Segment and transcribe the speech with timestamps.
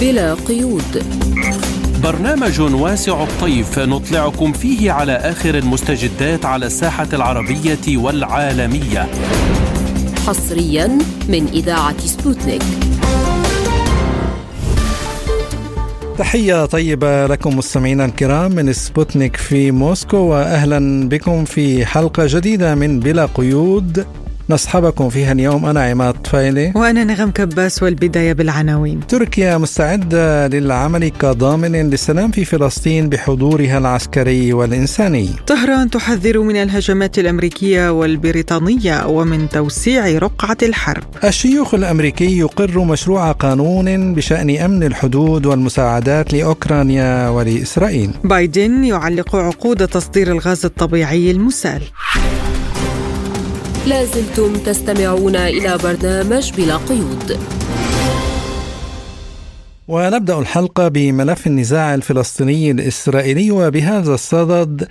[0.00, 1.04] بلا قيود.
[2.02, 9.08] برنامج واسع الطيف نطلعكم فيه على آخر المستجدات على الساحة العربية والعالمية.
[10.26, 10.98] حصريا
[11.28, 12.62] من إذاعة سبوتنيك.
[16.18, 23.00] تحية طيبة لكم مستمعينا الكرام من سبوتنيك في موسكو وأهلا بكم في حلقة جديدة من
[23.00, 24.06] بلا قيود.
[24.50, 29.06] نصحبكم فيها اليوم أنا عماد فايلي وأنا نغم كباس والبداية بالعناوين.
[29.06, 35.30] تركيا مستعدة للعمل كضامن للسلام في فلسطين بحضورها العسكري والإنساني.
[35.46, 41.04] طهران تحذر من الهجمات الأمريكية والبريطانية ومن توسيع رقعة الحرب.
[41.24, 48.10] الشيوخ الأمريكي يقر مشروع قانون بشأن أمن الحدود والمساعدات لأوكرانيا ولإسرائيل.
[48.24, 51.82] بايدن يعلق عقود تصدير الغاز الطبيعي المسال.
[53.86, 57.38] لازلتم تستمعون إلى برنامج بلا قيود.
[59.88, 64.88] ونبدأ الحلقة بملف النزاع الفلسطيني الإسرائيلي وبهذا الصدد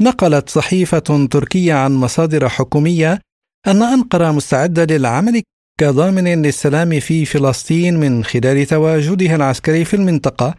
[0.00, 3.20] نقلت صحيفة تركية عن مصادر حكومية
[3.66, 5.42] أن أنقرة مستعدة للعمل
[5.80, 10.54] كضامن للسلام في فلسطين من خلال تواجدها العسكري في المنطقة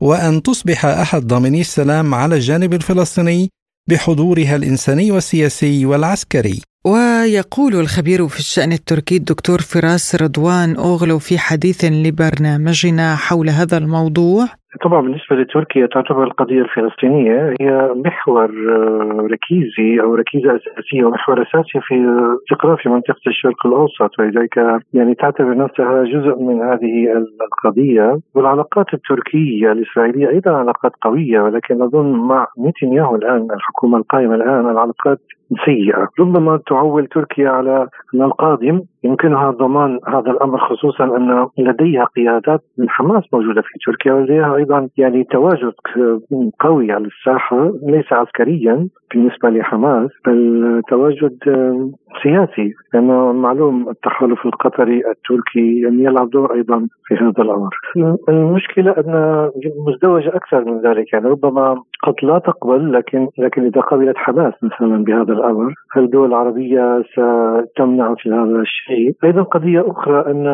[0.00, 3.50] وأن تصبح أحد ضامني السلام على الجانب الفلسطيني
[3.88, 6.60] بحضورها الإنساني والسياسي والعسكري.
[6.86, 14.48] ويقول الخبير في الشأن التركي الدكتور فراس رضوان أوغلو في حديث لبرنامجنا حول هذا الموضوع.
[14.82, 21.80] طبعا بالنسبة لتركيا تعتبر القضية الفلسطينية هي محور آه، ركيزي أو ركيزة أساسية ومحور أساسي
[21.80, 21.94] في
[22.42, 24.18] استقرار في منطقة الشرق الأوسط.
[24.18, 24.56] ولذلك
[24.94, 28.18] يعني تعتبر نفسها جزء من هذه القضية.
[28.34, 35.20] والعلاقات التركية الإسرائيلية أيضا علاقات قوية ولكن أظن مع نتنياهو الآن الحكومة القائمة الآن العلاقات
[35.64, 36.08] سيئة.
[36.20, 43.22] ربما تعول تركيا على القادم يمكنها ضمان هذا الأمر خصوصا أن لديها قيادات من حماس
[43.32, 45.72] موجودة في تركيا ولديها أيضا يعني تواجد
[46.60, 51.38] قوي على الساحة ليس عسكريا بالنسبة لحماس بل تواجد
[52.22, 57.70] سياسي لأنه معلوم التحالف القطري التركي يعني يلعب دور أيضا في هذا الأمر.
[58.28, 59.50] المشكلة أن
[59.86, 65.04] مزدوجة أكثر من ذلك يعني ربما قد لا تقبل لكن لكن إذا قبلت حماس مثلا
[65.04, 70.44] بهذا الأمر هل الدول العربية ستمنع في هذا الشيء؟ أيضا قضية أخرى أن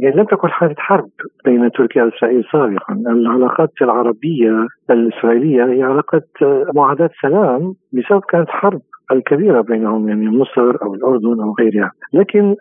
[0.00, 1.08] يعني لم تكن حالة حرب
[1.44, 2.94] بين تركيا وإسرائيل سابقا.
[2.94, 6.28] العلاقات العربية الإسرائيلية هي علاقات
[6.74, 8.80] معاداة سلام بسبب كانت حرب
[9.12, 11.90] الكبيرة بينهم يعني مصر أو الأردن أو غيرها.
[12.12, 12.56] لكن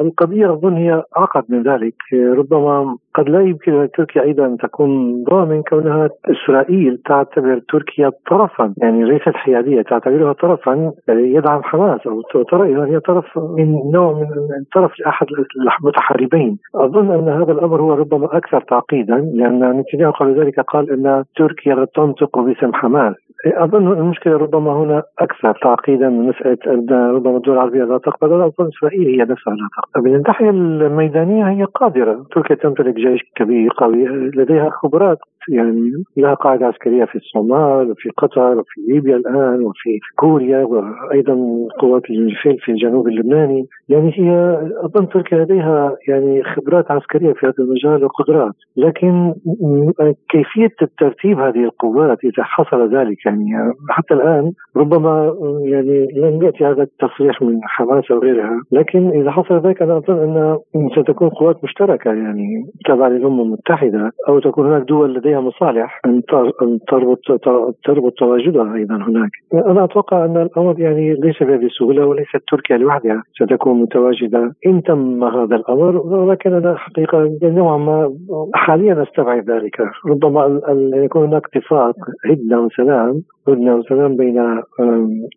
[0.00, 1.94] القضية أظن هي أعقد من ذلك.
[2.12, 9.04] ربما قد لا يمكن لتركيا أيضا أن تكون ضامن كونها إسرائيل تعتبر تركيا طرفا يعني
[9.04, 12.22] ليست حيادية تعتبرها طرفا يدعم حماس أو
[12.62, 14.26] هي طرف من نوع من
[14.74, 15.26] طرف أحد
[15.80, 16.58] المتحاربين.
[16.74, 21.86] أظن أن هذا الأمر هو ربما أكثر تعقيدا لأن نتنياهو قبل ذلك قال أن تركيا
[21.94, 23.14] تنطق باسم حماس.
[23.46, 28.46] أظن المشكلة ربما هنا أكثر تعقيدا من مسألة ان ربما الدول العربية لا تقبل ولا
[28.46, 30.08] اظن إسرائيل هي نفسها لا تقبل.
[30.08, 35.18] من الناحيه الميدانية هي قادرة، تركيا تمتلك جيش كبير قوي لديها خبرات
[35.48, 41.34] يعني لها قاعدة عسكرية في الصومال وفي قطر وفي ليبيا الآن وفي كوريا وأيضا
[41.78, 47.54] قوات الفيل في الجنوب اللبناني، يعني هي أظن تركيا لديها يعني خبرات عسكرية في هذا
[47.58, 49.34] المجال وقدرات، لكن
[50.28, 53.46] كيفية ترتيب هذه القوات إذا حصل ذلك؟ يعني
[53.90, 55.34] حتى الآن ربما
[55.64, 58.60] يعني لم يأتي هذا التصريح من حماس أو غيرها.
[58.72, 60.18] لكن إذا حصل ذلك أنا أظن
[60.76, 62.10] أن ستكون قوات مشتركة.
[62.12, 66.00] يعني تابعة للأمم المتحدة أو تكون هناك دول لديها مصالح.
[66.06, 66.22] أن
[66.88, 67.18] تربط
[67.84, 69.30] تربط تواجدها أيضا هناك.
[69.54, 74.52] أنا أتوقع أن الأمر يعني ليس بهذه السهوله وليست تركيا لوحدها ستكون متواجدة.
[74.66, 78.14] إن تم هذا الأمر ولكن أنا حقيقة نوعا ما
[78.54, 79.80] حاليا أستبعد ذلك.
[80.06, 80.60] ربما
[80.94, 81.94] يكون هناك اتفاق.
[82.30, 84.60] هدنة وسلام هدنة وسلام بين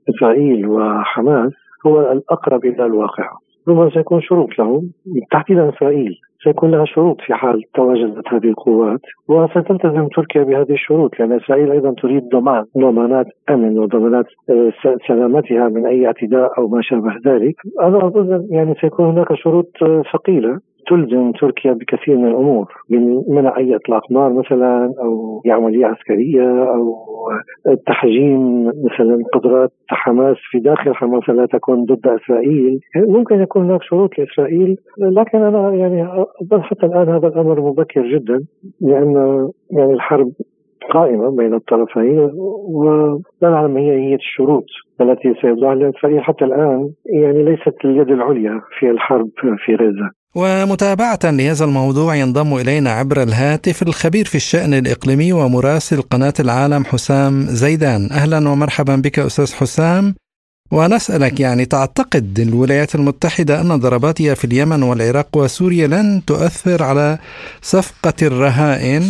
[0.09, 1.51] إسرائيل وحماس
[1.87, 3.29] هو الأقرب إلى الواقع.
[3.67, 4.83] ربما سيكون شروط له
[5.31, 6.15] تحديدا إسرائيل.
[6.43, 11.93] سيكون لها شروط في حال تواجدت هذه القوات وستلتزم تركيا بهذه الشروط لأن إسرائيل أيضا
[12.01, 14.71] تريد ضمان ضمانات أمن وضمانات آه،
[15.07, 17.55] سلامتها من أي اعتداء أو ما شابه ذلك.
[17.81, 20.59] أنا أظن يعني سيكون هناك شروط آه، ثقيلة.
[20.89, 26.95] تلزم تركيا بكثير من الأمور من منع أي إطلاق نار مثلا أو عمليه عسكريه أو
[27.87, 32.79] تحجيم مثلا قدرات حماس في داخل حماس لا تكون ضد إسرائيل.
[32.95, 36.25] ممكن يكون هناك شروط لإسرائيل لكن أنا يعني
[36.61, 38.45] حتى الآن هذا الأمر مبكر جدا
[38.81, 40.31] لأن يعني الحرب
[40.91, 42.29] قائمة بين الطرفين
[42.73, 44.65] ولا نعلم هي هي الشروط
[45.01, 49.29] التي سيوضعها إسرائيل حتى الآن يعني ليست اليد العليا في الحرب
[49.65, 50.22] في غزة.
[50.35, 57.45] ومتابعة لهذا الموضوع ينضم إلينا عبر الهاتف الخبير في الشأن الإقليمي ومراسل قناة العالم حسام
[57.47, 58.11] زيدان.
[58.11, 60.15] أهلا ومرحبا بك أستاذ حسام.
[60.71, 67.19] ونسألك يعني تعتقد الولايات المتحدة أن ضرباتها في اليمن والعراق وسوريا لن تؤثر على
[67.61, 69.09] صفقة الرهائن.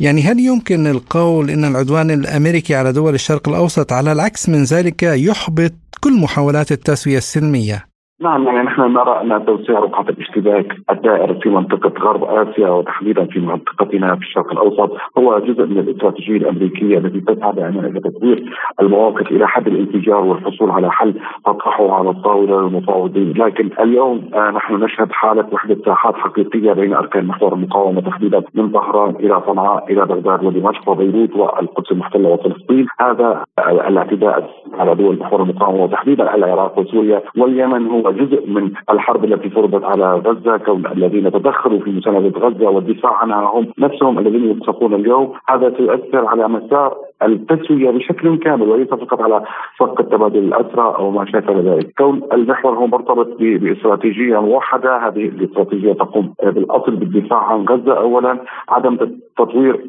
[0.00, 5.02] يعني هل يمكن القول أن العدوان الأمريكي على دول الشرق الأوسط على العكس من ذلك
[5.02, 7.87] يحبط كل محاولات التسوية السلمية؟
[8.20, 13.40] نعم يعني نحن نرى أن توسيع رقعه الاشتباك الدائر في منطقة غرب آسيا وتحديدا في
[13.40, 19.30] منطقتنا في الشرق الأوسط هو جزء من الاستراتيجية الأمريكية التي تسعى دائما إلى تطوير المواقف
[19.30, 25.12] إلى حد الانفجار والحصول على حل تطرحه على الطاولة للمفاوضين، لكن اليوم آه نحن نشهد
[25.12, 30.44] حالة وحدة ساحات حقيقية بين أركان محور المقاومة تحديدا من طهران إلى صنعاء إلى بغداد
[30.44, 37.86] ودمشق وبيروت والقدس المحتلة وفلسطين، هذا الاعتداء على دول محور المقاومة وتحديدا العراق وسوريا واليمن
[37.86, 43.12] هو جزء من الحرب التي فرضت على غزة كون الذين تدخلوا في مساندة غزة والدفاع
[43.12, 45.32] عنها هم نفسهم الذين ينصفون اليوم.
[45.48, 49.42] هذا سيؤثر على مسار التسويه بشكل كامل وليس فقط على
[49.78, 55.92] صفقه تبادل الأسرى أو ما شابه ذلك، كون المحور هو مرتبط باستراتيجية موحده، هذه الاستراتيجية
[55.92, 57.98] تقوم بالأصل بالدفاع عن غزة.
[57.98, 58.38] اولا،
[58.68, 58.96] عدم
[59.38, 59.84] تطوير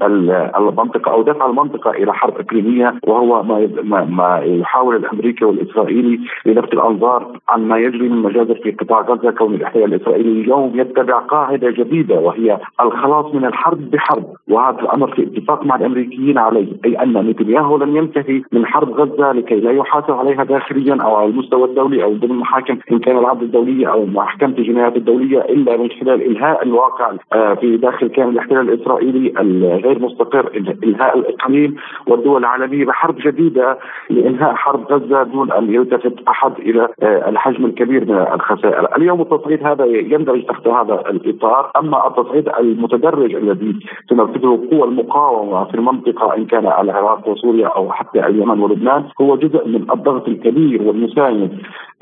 [0.57, 7.39] المنطقة أو دفع المنطقة إلى حرب إقليمية وهو ما ما يحاول الأمريكي والإسرائيلي للفت الأنظار
[7.49, 9.31] عن ما يجري من مجازر في قطاع غزة.
[9.31, 14.25] كون الإحتلال الإسرائيلي اليوم يتبع قاعدة جديدة وهي الخلاص من الحرب بحرب.
[14.49, 19.31] وهذا الأمر في اتفاق مع الأمريكيين عليه أي أن نتنياهو لن ينتهي من حرب غزة
[19.31, 23.43] لكي لا يحاسب عليها داخليا أو على المستوى الدولي أو ضمن محاكم إن كان العدل
[23.43, 27.11] الدوليه أو محكمة الجنايات الدولية إلا من خلال إلهاء الواقع
[27.55, 30.51] في داخل كامل الاحتلال الإسرائيلي الغير مستقر
[30.83, 31.75] إلهاء الإقليم
[32.07, 33.77] والدول العالمية بحرب جديدة
[34.09, 39.67] لإنهاء حرب غزة دون أن يلتفت أحد إلى آه، الحجم الكبير من الخسائر، اليوم التصعيد
[39.67, 43.79] هذا يندرج تحت هذا الإطار، أما التصعيد المتدرج الذي
[44.09, 49.67] تنفذه قوى المقاومة في المنطقة إن كان العراق وسوريا أو حتى اليمن ولبنان هو جزء
[49.67, 51.51] من الضغط الكبير والمساند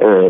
[0.01, 0.27] آه،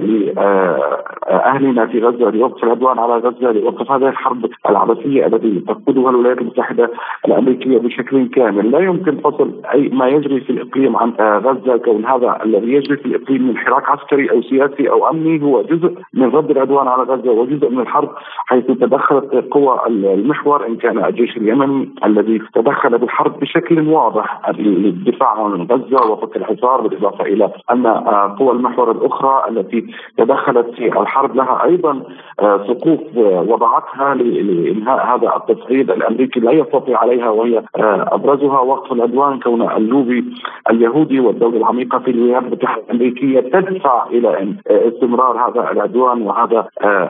[1.27, 6.91] لاهلنا في غزة لوقف العدوان على غزة لوقف هذه الحرب العبثيه التي تقودها الولايات المتحدة
[7.25, 12.05] الأمريكية بشكل كامل، لا يمكن فصل أي ما يجري في الإقليم عن آه، غزة كون
[12.05, 16.29] هذا الذي يجري في الإقليم من حراك عسكري أو سياسي أو أمني هو جزء من
[16.29, 18.09] رد العدوان على غزة وجزء من الحرب
[18.45, 25.67] حيث تدخلت قوى المحور إن كان الجيش اليمني الذي تدخل بالحرب بشكل واضح للدفاع عن
[25.71, 29.87] غزة وفك الحصار بالإضافة إلى أن آه، قوى المحور الأخرى التي
[30.17, 32.03] تدخلت في الحرب لها أيضا
[32.39, 39.39] آه، سقوف آه، وضعتها لإنهاء هذا التصعيد الأمريكي لا يستطيع عليها وهي أبرزها وقف العدوان
[39.39, 40.25] كون اللوبي
[40.69, 46.67] اليهودي والدولة العميقة في الولايات المتحده الامريكيه تدفع إلى استمرار هذا العدوان وهذا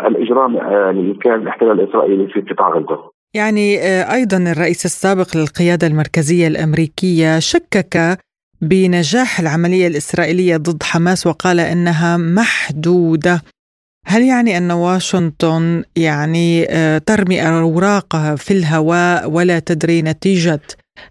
[0.07, 0.57] الإجرام
[0.91, 3.16] لكيان الاحتلال الإسرائيلي في قطاع غزة.
[3.37, 3.79] يعني
[4.13, 8.19] أيضا الرئيس السابق للقيادة المركزية الأمريكية شكك
[8.61, 13.43] بنجاح العملية الإسرائيلية ضد حماس وقال إنها محدودة
[14.05, 20.61] هل يعني أن واشنطن يعني آه، ترمي أوراقها في الهواء ولا تدري نتيجة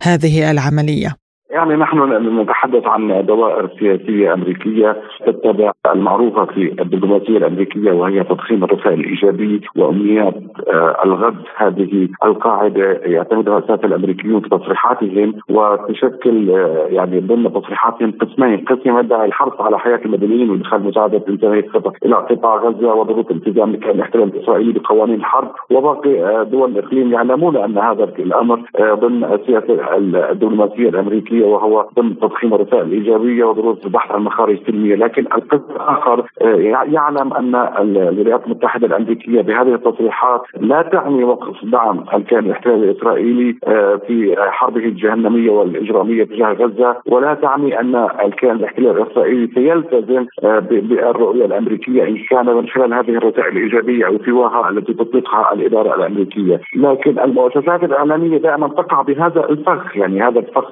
[0.03, 1.17] هذه العملية؟
[1.57, 1.99] يعني نحن
[2.41, 10.35] نتحدث عن دوائر سياسية أمريكية تتبع المعروفة في الدبلوماسية الأمريكية وهي تضخيم الرسائل الإيجابية وأمنيات
[10.73, 11.37] آه، الغد.
[11.57, 19.27] هذه القاعدة يعتمدها الساده الأمريكيون في تصريحاتهم وتشكل آه، يعني ضمن تصريحاتهم قسمين، قسم يدعي
[19.27, 24.73] الحرص على حياة المدنيين وإدخال مساعدة انتهاء الخطط إلى قطاع غزة وضروره الالتزام الاحتلال الاسرائيلي
[24.73, 31.46] بقوانين الحرب وباقي آه، دول الإقليم يعلمون أن هذا الأمر ضمن السياسة الدبلوماسية الأمريكية.
[31.47, 36.57] وهو ضمن تضخيم الرسائل الإيجابية وضروره البحث عن مخارج سلمية، لكن القسم الآخر آه،
[36.93, 44.01] يعلم أن الولايات المتحدة الأمريكية بهذه التصريحات لا تعني وقف دعم الكيان الاحتلالي الإسرائيلي آه،
[44.07, 51.45] في حربه الجهنمية والإجرامية تجاه غزة، ولا تعني أن الكيان الاحتلالي الإسرائيلي سيلتزم آه، بالرؤية
[51.45, 57.19] الأمريكية إن كان من خلال هذه الرسائل الإيجابية أو سواها التي تطلقها الإدارة الأمريكية، لكن
[57.19, 60.71] المؤسسات الاعلاميه دائما تقع بهذا الفخ، يعني هذا الفخ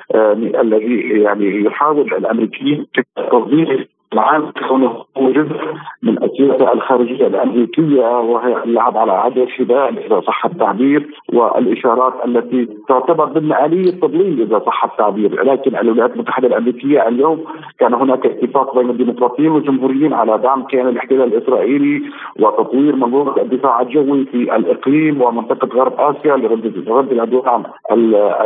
[0.61, 2.87] الذي يعني يحاول الأمريكيين
[3.31, 5.57] تنظيم العام كونه هو جزء
[6.03, 13.25] من السياسة الخارجية الأمريكية وهي اللعب على عدد الحبال إذا صح التعبير والإشارات التي تعتبر
[13.25, 17.45] ضمن اليه تضليل إذا صح التعبير، لكن الولايات المتحدة الأمريكية اليوم
[17.79, 22.03] كان هناك اتفاق بين الديمقراطيين والجمهوريين على دعم كيان الاحتلال الإسرائيلي
[22.41, 27.63] وتطوير منظومة الدفاع الجوي في الإقليم ومنطقة غرب آسيا لرد رد العدوان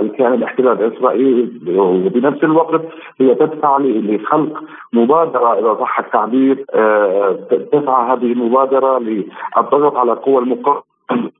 [0.01, 1.49] الكيان الاحتلال الإسرائيلي.
[1.79, 2.83] وبنفس الوقت
[3.21, 6.65] هي تدفع لخلق مبادرة إذا صح التعبير
[7.73, 10.83] تسعى هذه المبادرة للضغط على قوى المقاومة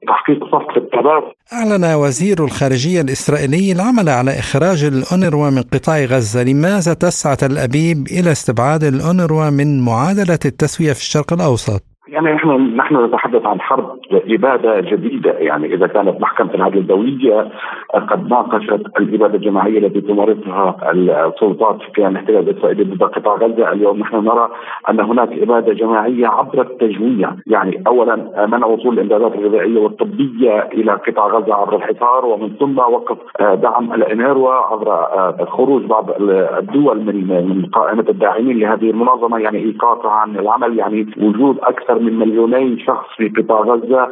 [0.09, 6.95] تحقيق صفقة التبادل أعلن وزير الخارجية الإسرائيلي العمل على إخراج الأونروا من قطاع غزة لماذا
[6.95, 13.05] تسعى تل أبيب إلى استبعاد الأونروا من معادلة التسوية في الشرق الأوسط؟ يعني نحن نحن
[13.05, 15.31] نتحدث عن حرب اباده جديدة.
[15.31, 17.49] يعني إذا كانت محكمة العدل الدولية
[17.95, 24.17] قد ناقشت الاباده الجماعية التي تمارسها السلطات في الاحتلال الاسرائيلي ضد قطاع غزة، اليوم نحن
[24.17, 24.49] نرى
[24.91, 31.27] أن هناك اباده جماعية عبر التجويع، يعني اولا منع وصول الإمدادات الغذائية والطبية إلى قطاع
[31.27, 35.07] غزة عبر الحصار ومن ثم وقف دعم الإنيروا عبر
[35.47, 39.39] خروج بعض الدول من من قائمة الداعمين لهذه المنظمة.
[39.39, 40.79] يعني إيقافها عن العمل.
[40.79, 44.09] يعني وجود أكثر من مليوني شخص في قطاع غزة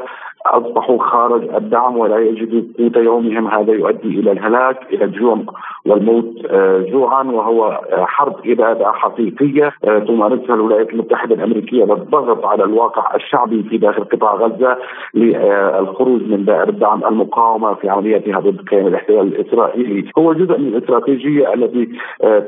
[0.46, 3.46] أصبحوا خارج الدعم ولا يجدوا قوت يومهم.
[3.48, 5.38] هذا يؤدي إلى الهلاك إلى الجوع.
[5.86, 12.64] والموت آه، جوعا وهو آه، حرب إبادة حقيقية آه، تمارسها الولايات المتحدة الأمريكية للضغط على
[12.64, 14.78] الواقع الشعبي في داخل قطاع غزة
[15.14, 20.10] للخروج من دائرة دعم المقاومة في عملياتها ضد كيان الاحتلال الإسرائيلي.
[20.18, 21.88] هو جزء من الاستراتيجية التي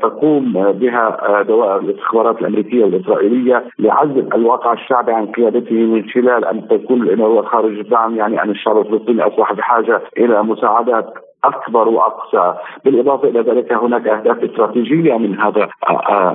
[0.01, 7.01] تقوم بها دوائر الاستخبارات الأمريكية والإسرائيلية لعزل الواقع الشعبي عن قيادته من خلال أن تكون
[7.01, 12.53] الاناره خارج الدعم يعني أن الشعب الفلسطيني أصبح بحاجة إلى مساعدات أكبر وأقصى،
[12.85, 15.69] بالإضافة إلى ذلك هناك أهداف استراتيجية من هذا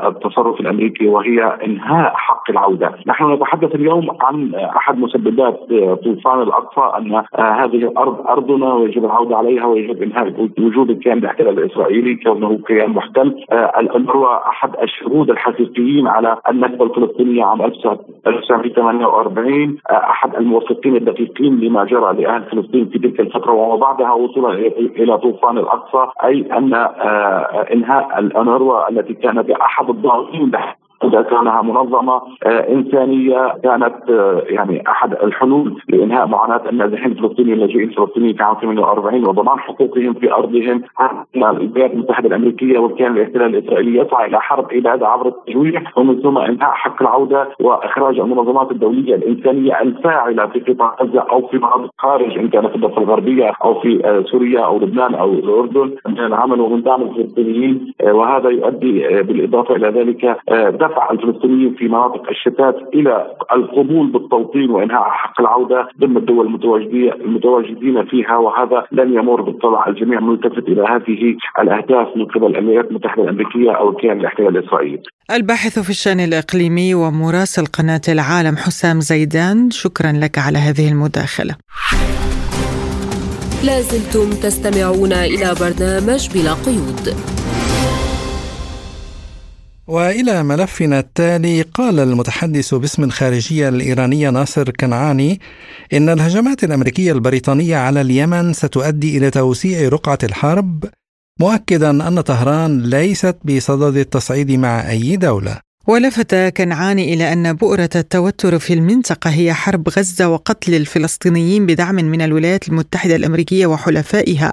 [0.06, 5.60] التصرف الأمريكي وهي إنهاء حق العودة، نحن نتحدث اليوم عن أحد مسببات
[6.04, 12.16] طوفان الأقصى أن هذه الأرض أرضنا ويجب العودة عليها ويجب إنهاء وجود الكيان الاحتلال الإسرائيلي
[12.16, 21.60] كونه كيان محتل، الانروا أحد الشهود الحقيقيين على النكبه الفلسطينيه عام 1948 أحد الموثقين الدقيقين
[21.60, 26.74] لما جرى لأهل فلسطين في تلك الفترة وما بعدها وصولا إلى طوفان الأقصى أي أن
[26.74, 30.50] آه، إنهاء الانروا التي كانت احد الضاغطين
[31.04, 37.88] إذا كانها منظمة آه، إنسانية كانت آه، يعني أحد الحلول لإنهاء معاناة النازحين الفلسطينيين اللاجئين
[37.88, 40.82] الفلسطينيين في عام 48 وضمان حقوقهم في أرضهم
[41.36, 46.70] الولايات المتحدة الأمريكية والكيان الاحتلال الإسرائيلي يسعى إلى حرب إبادة عبر التجويع ومن ثم إنهاء
[46.70, 52.48] حق العودة وإخراج المنظمات الدولية الإنسانية الفاعلة في قطاع غزة أو في مناطق خارج إن
[52.48, 56.82] كانت في الضفة الغربية أو في آه، سوريا أو لبنان أو الأردن من العمل ومن
[56.82, 64.70] دعم الفلسطينيين وهذا يؤدي بالإضافة إلى ذلك دفع الفلسطينيين في مناطق الشتات إلى القبول بالتوطين
[64.70, 66.46] وإنهاء حق العودة ضمن الدول
[67.24, 73.22] المتواجدين فيها وهذا لن يمر بالطلع الجميع ملتفت إلى هذه الأهداف من قبل الولايات المتحدة
[73.22, 75.02] الأمريكية أو الكيان الاحتلال الإسرائيلي.
[75.30, 81.54] الباحث في الشأن الإقليمي ومراسل قناة العالم حسام زيدان شكرا لك على هذه المداخلة.
[83.64, 87.06] لازلتم تستمعون إلى برنامج بلا قيود.
[89.86, 95.40] وإلى ملفنا التالي قال المتحدث باسم الخارجية الإيرانية ناصر كنعاني
[95.92, 100.84] إن الهجمات الأمريكية البريطانية على اليمن ستؤدي إلى توسيع رقعة الحرب
[101.40, 105.60] مؤكدا أن طهران ليست بصدد التصعيد مع أي دولة.
[105.86, 112.22] ولفت كنعاني إلى أن بؤرة التوتر في المنطقة هي حرب غزة وقتل الفلسطينيين بدعم من
[112.22, 114.52] الولايات المتحدة الأمريكية وحلفائها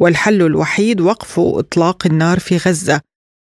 [0.00, 3.00] والحل الوحيد وقف إطلاق النار في غزة.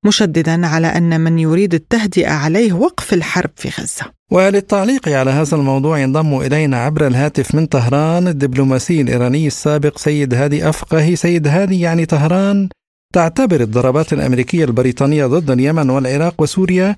[0.04, 4.12] مشددا على أن من يريد التهدئة عليه وقف الحرب في غزة.
[4.30, 10.68] وللتعليق على هذا الموضوع ينضم إلينا عبر الهاتف من طهران الدبلوماسي الإيراني السابق سيد هادي
[10.68, 12.68] افقهي، سيد هادي يعني طهران
[13.14, 16.96] تعتبر الضربات الأمريكية البريطانية ضد اليمن والعراق وسوريا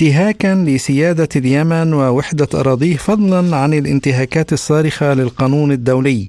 [0.00, 6.28] انتهاكا لسيادة اليمن ووحدة أراضيه فضلا عن الانتهاكات الصارخة للقانون الدولي.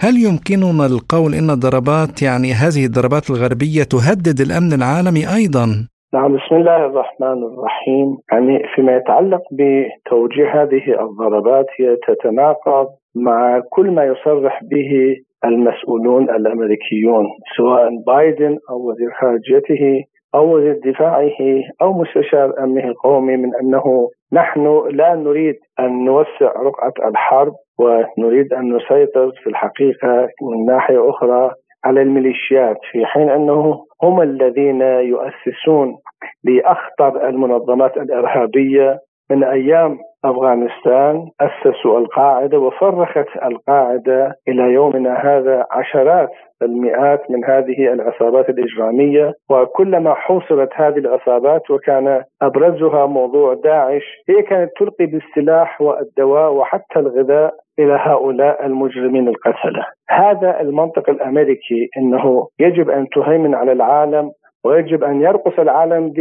[0.00, 5.66] هل يمكننا القول إن الضربات يعني هذه الضربات الغربية تهدد الأمن العالمي أيضا؟
[6.14, 13.90] نعم بسم الله الرحمن الرحيم يعني فيما يتعلق بتوجيه هذه الضربات هي تتناقض مع كل
[13.90, 17.24] ما يصرح به المسؤولون الأمريكيون
[17.56, 21.40] سواء بايدن أو وزير خارجيته أو وزير دفاعه
[21.82, 28.76] أو مستشار أمنه القومي من أنه نحن لا نريد أن نوسع رقعة الحرب ونريد أن
[28.76, 31.50] نسيطر في الحقيقة من ناحية أخرى
[31.84, 35.96] على الميليشيات في حين أنه هم الذين يؤسسون
[36.44, 38.98] لأخطر المنظمات الإرهابية
[39.30, 46.30] من أيام أفغانستان اسسوا القاعدة وفرخت القاعدة إلى يومنا هذا عشرات
[46.62, 54.70] المئات من هذه العصابات الإجرامية وكلما حوصرت هذه العصابات وكان أبرزها موضوع داعش هي كانت
[54.78, 59.86] تلقي بالسلاح والدواء وحتى الغذاء إلى هؤلاء المجرمين القتلة.
[60.08, 64.30] هذا المنطق الأمريكي إنه يجب أن تهيمن على العالم
[64.64, 66.12] ويجب أن يرقص العالم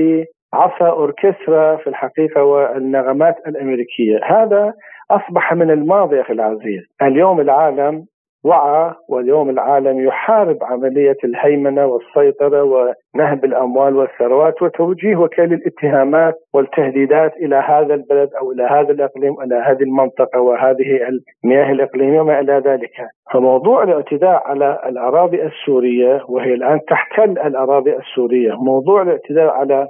[0.56, 4.20] عصا أوركسترا في الحقيقة والنغمات الأمريكية.
[4.24, 4.74] هذا
[5.12, 6.84] أصبح من الماضي أخي العزيز.
[7.02, 8.06] اليوم العالم
[8.46, 17.56] وعى واليوم العالم يحارب عملية الهيمنة والسيطرة ونهب الأموال والثروات وتوجيه وكيل الاتهامات والتهديدات إلى
[17.56, 21.00] هذا البلد أو إلى هذا الإقليم إلى هذه المنطقة وهذه
[21.44, 22.92] المياه الإقليمية وما إلى ذلك.
[23.34, 29.88] فموضوع الاعتداء على الأراضي السورية وهي الآن تحتل الأراضي السورية موضوع الاعتداء على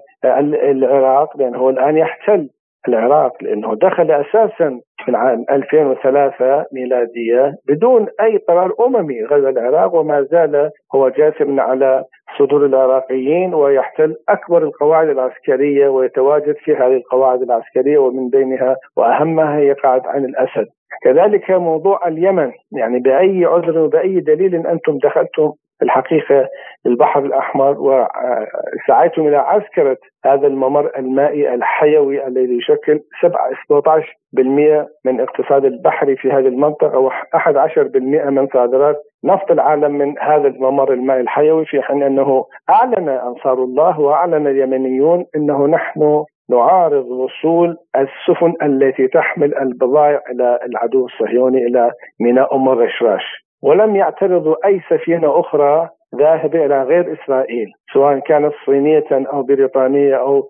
[0.71, 2.49] العراق لأنه هو الآن يحتل
[2.87, 10.21] العراق لأنه دخل أساسا في العام 2003 ميلادية بدون أي قرار أممي غزا العراق وما
[10.21, 12.03] زال هو جاثم على
[12.39, 19.73] صدور العراقيين ويحتل أكبر القواعد العسكرية ويتواجد في هذه القواعد العسكرية ومن بينها وأهمها هي
[19.73, 20.67] قاعدة عين الأسد.
[21.03, 25.51] كذلك موضوع اليمن يعني بأي عذر وبأي دليل أنتم دخلتم
[25.81, 26.47] الحقيقة
[26.85, 36.15] البحر الأحمر وسعيتم إلى عسكرة هذا الممر المائي الحيوي الذي يشكل 17% من اقتصاد البحري
[36.15, 42.03] في هذه المنطقة و11% من صادرات نفط العالم من هذا الممر المائي الحيوي في حين
[42.03, 50.59] أنه أعلن أنصار الله وأعلن اليمنيون أنه نحن نعارض وصول السفن التي تحمل البضائع إلى
[50.65, 53.44] العدو الصهيوني إلى ميناء أم الرشراش.
[53.63, 60.49] ولم يعترضوا أي سفينة أخرى ذاهبة إلى غير إسرائيل سواء كانت صينية أو بريطانية أو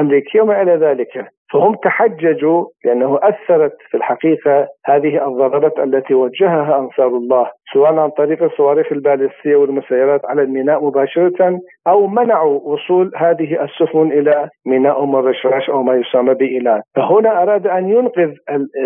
[0.00, 1.35] أمريكية وما إلى ذلك.
[1.52, 8.42] فهم تحججوا لأنه أثرت في الحقيقة هذه الضربات التي وجهها أنصار الله سواء عن طريق
[8.42, 15.70] الصواريخ البالستية والمسيرات على الميناء مباشرة أو منعوا وصول هذه السفن إلى ميناء أم الرشراش
[15.70, 16.80] أو ما يسمى بإيلان.
[16.96, 18.32] فهنا أراد أن ينقذ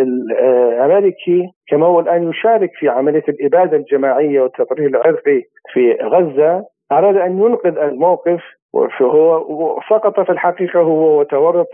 [0.00, 6.64] الأمريكي كما هو الآن يشارك في عملية الإبادة الجماعية والتطهير العرقي في غزة.
[6.92, 8.59] أراد أن ينقذ الموقف
[8.98, 11.68] فهو سقط في الحقيقة هو وتورط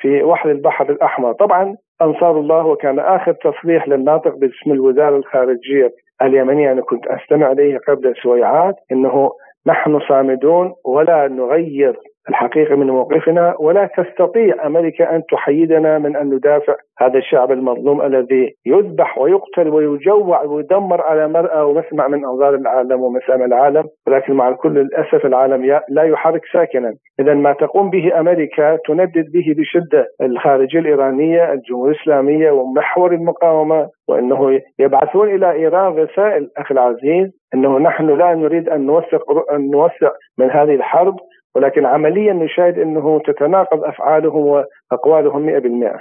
[0.00, 1.32] في وحل البحر الأحمر.
[1.32, 5.90] طبعا أنصار الله وكان آخر تصريح للناطق باسم الوزارة الخارجية
[6.22, 9.30] اليمنية أنا كنت أستمع إليه قبل سويعات أنه
[9.66, 11.96] نحن صامدون ولا نغير
[12.28, 16.74] الحقيقة من موقفنا ولا تستطيع أمريكا أن تحيدنا من أن ندافع.
[16.98, 23.44] هذا الشعب المظلوم الذي يذبح ويقتل ويجوع ويدمر على مرأى ومسمع من أنظار العالم ومسامع
[23.44, 26.94] العالم ولكن مع الكل للأسف العالم لا يحرك ساكنا.
[27.20, 34.60] اذا ما تقوم به أمريكا تندد به بشدة الخارجية الإيرانية الجمهوريه الإسلامية ومحور المقاومة وإنه
[34.78, 40.50] يبعثون إلى إيران رسائل أخي العزيز إنه نحن لا نريد أن نوثق أن نوسع من
[40.50, 41.16] هذه الحرب.
[41.56, 46.00] ولكن عمليا نشاهد إنه تتناقض أفعالهم وأقوالهم 100%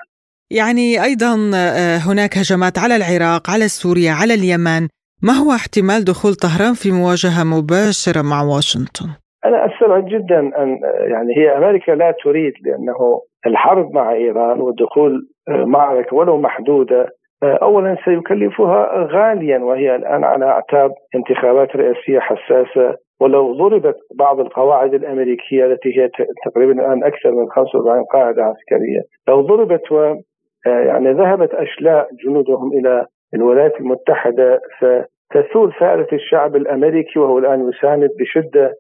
[0.52, 4.84] يعني أيضا آه، هناك هجمات على العراق، على سوريا، على اليمن،
[5.28, 9.10] ما هو احتمال دخول طهران في مواجهة مباشرة مع واشنطن؟
[9.46, 10.80] أنا أستبعد جدا أن
[11.14, 17.08] يعني هي أمريكا لا تريد لأنه الحرب مع إيران والدخول آه، معركة ولو محدودة
[17.44, 24.94] آه، اولا سيكلفها غاليا وهي الآن على أعتاب انتخابات رئاسية حساسة ولو ضربت بعض القواعد
[24.94, 26.10] الأمريكية التي هي
[26.46, 29.02] تقريبا الآن أكثر من 45 قاعدة عسكرية.
[29.28, 30.16] لو ضربت و
[30.68, 38.10] آه، يعني ذهبت أشلاء جنودهم إلى الولايات المتحدة ستثور ثائره الشعب الأمريكي وهو الآن يساند
[38.20, 38.74] بشدة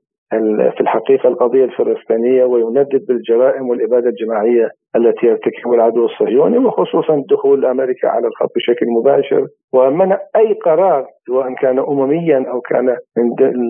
[0.75, 8.07] في الحقيقة القضية الفلسطينية ويندد بالجرائم والإبادة الجماعية التي يرتكبها العدو الصهيوني وخصوصا دخول أمريكا
[8.07, 12.95] على الخط بشكل مباشر ومنع أي قرار سواء كان أمميا أو كان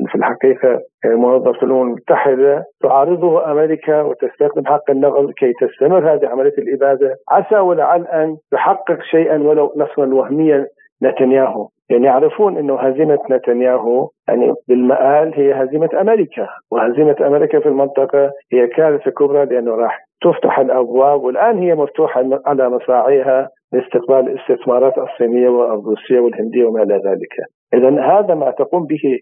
[0.07, 7.15] في الحقيقة منظمة الأمم المتحدة تعارضه أمريكا وتستخدم حق النقل كي تستمر هذه عملية الإبادة.
[7.29, 10.65] عسى ولعل أن تحقق شيئا ولو نصرا وهميا
[11.03, 11.67] نتنياهو.
[11.89, 18.67] يعني يعرفون إنه هزيمة نتنياهو يعني بالمآل هي هزيمة أمريكا وهزيمة أمريكا في المنطقة هي
[18.67, 26.19] كارثة كبرى لأنه راح تفتح الأبواب والآن هي مفتوحة على مصراعيها لاستقبال الاستثمارات الصينية والروسية
[26.19, 27.33] والهندية وما إلى ذلك.
[27.73, 29.19] اذا هذا ما تقوم به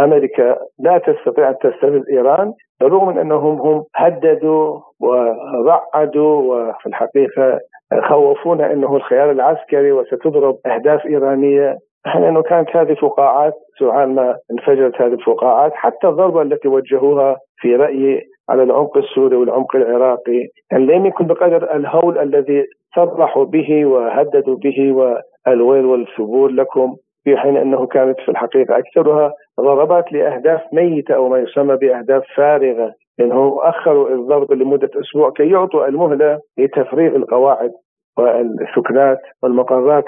[0.00, 7.58] أمريكا لا تستطيع أن تستفز إيران بالرغم من أنهم هم هددوا ورعدوا وفي الحقيقة
[8.08, 15.12] خوفونا إنه الخيار العسكري وستضرب أهداف إيرانية لأنه كانت هذه فقاعات سرعان ما انفجرت هذه
[15.12, 21.26] الفقاعات حتى الضربة التي وجهوها في رأيي على العمق السوري والعمق العراقي يعني لم يكن
[21.26, 22.64] بقدر الهول الذي
[22.96, 24.92] صرحوا به وهددوا به
[25.46, 31.38] والويل والثبور لكم في حين أنه كانت في الحقيقة أكثرها ضربات لأهداف ميتة أو ما
[31.38, 37.70] يسمى بأهداف فارغة لأنه أخروا الضرب لمدة أسبوع كي يعطوا المهلة لتفريغ القواعد
[38.18, 40.04] والسكنات والمقرات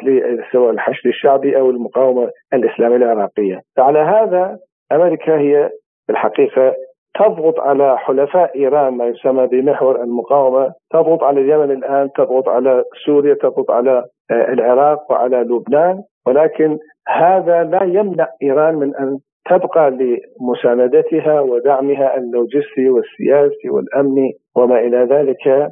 [0.53, 4.59] سواء الحشد الشعبي أو المقاومة الإسلامية العراقية، فعلى هذا
[4.93, 5.71] أمريكا هي
[6.07, 6.75] في الحقيقة
[7.19, 13.35] تضغط على حلفاء إيران ما يسمى بمحور المقاومة، تضغط على اليمن الآن، تضغط على سوريا،
[13.35, 19.19] تضغط على آه، العراق وعلى لبنان، ولكن هذا لا يمنع إيران من أن
[19.51, 25.71] تبقى لمساندتها ودعمها اللوجستي والسياسي والأمني وما إلى ذلك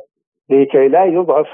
[0.50, 1.46] لكي لا يضعف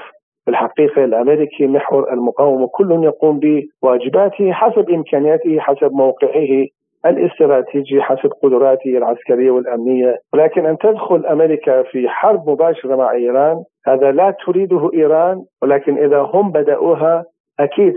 [0.45, 6.67] في الحقيقة الأمريكي محور المقاومة كل يقوم بواجباته حسب إمكانياته حسب موقعه
[7.05, 10.17] الاستراتيجي حسب قدراته العسكرية والأمنية.
[10.33, 16.19] ولكن أن تدخل أمريكا في حرب مباشرة مع إيران هذا لا تريده إيران ولكن إذا
[16.19, 17.23] هم بدأوها
[17.59, 17.93] أكيد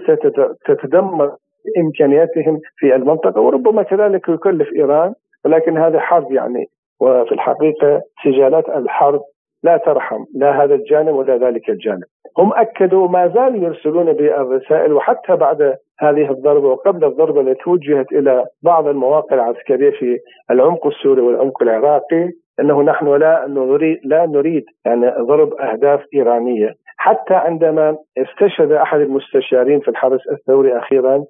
[0.64, 1.32] ستتدمر
[1.78, 5.14] إمكانياتهم في المنطقة وربما كذلك يكلف إيران.
[5.44, 6.66] ولكن هذا حرب يعني
[7.00, 9.20] وفي الحقيقة سجالات الحرب
[9.62, 12.04] لا ترحم لا هذا الجانب ولا ذلك الجانب.
[12.38, 18.44] هم أكدوا ما زالوا يرسلون بالرسائل وحتى بعد هذه الضربة وقبل الضربة التي وجهت إلى
[18.62, 20.18] بعض المواقع العسكرية في
[20.50, 27.34] العمق السوري والعمق العراقي أنه نحن لا نريد لا نريد يعني ضرب أهداف إيرانية، حتى
[27.34, 31.24] عندما استشهد أحد المستشارين في الحرس الثوري أخيرا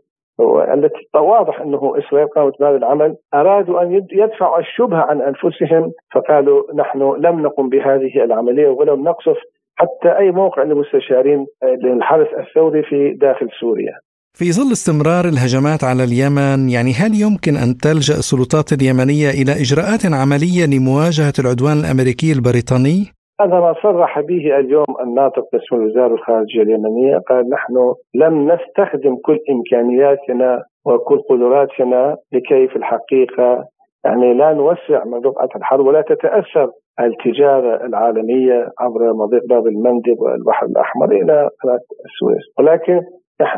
[0.75, 7.15] التي واضح أنه إسرائيل قامت بهذا العمل أرادوا أن يدفعوا الشبهة عن أنفسهم فقالوا نحن
[7.19, 9.37] لم نقم بهذه العملية ولم نقصف
[9.77, 11.47] حتى أي موقع للمستشارين
[11.85, 13.95] للحرس الثوري في داخل سوريا.
[14.39, 20.03] في ظل استمرار الهجمات على اليمن يعني هل يمكن أن تلجأ السلطات اليمنية إلى إجراءات
[20.23, 22.99] عملية لمواجهة العدوان الأمريكي البريطاني؟
[23.41, 27.75] هذا ما صرح به اليوم الناطق باسم وزارة الخارجية اليمنية قال نحن
[28.15, 33.65] لم نستخدم كل إمكانياتنا وكل قدراتنا لكي في الحقيقة
[34.05, 41.13] يعني لا نوسع رقعة الحرب ولا تتأثر التجارة العالمية عبر مضيق باب المندب والبحر الأحمر
[41.13, 42.59] إلى قناة السويس.
[42.59, 43.01] ولكن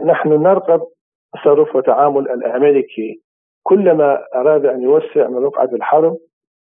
[0.04, 0.80] نحن نرقب
[1.34, 3.20] تصرف وتعامل الأمريكي.
[3.62, 6.16] كلما أراد أن يوسع من رقعة الحرب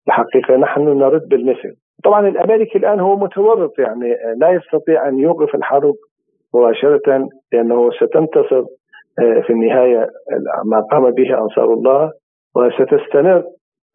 [0.07, 1.73] الحقيقة نحن نرد بالمثل.
[2.03, 5.93] طبعا الأمريكي الآن هو متورط يعني لا يستطيع أن يوقف الحرب
[6.55, 8.63] مباشرة لأنه ستنتصر
[9.19, 10.09] آه، في النهاية
[10.65, 12.12] ما قام به أنصار الله
[12.55, 13.43] وستستمر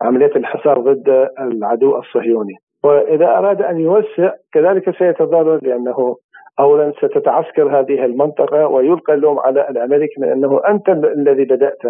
[0.02, 2.54] عملية الحصار ضد العدو الصهيوني.
[2.84, 6.16] وإذا أراد أن يوسع كذلك سيتضرر لأنه
[6.60, 11.82] اولا ستتعسكر هذه المنطقة ويلقى اللوم على الأمريكي من أنه أنت الذي بدأت.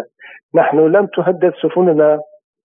[0.55, 2.19] نحن لم تهدد سفننا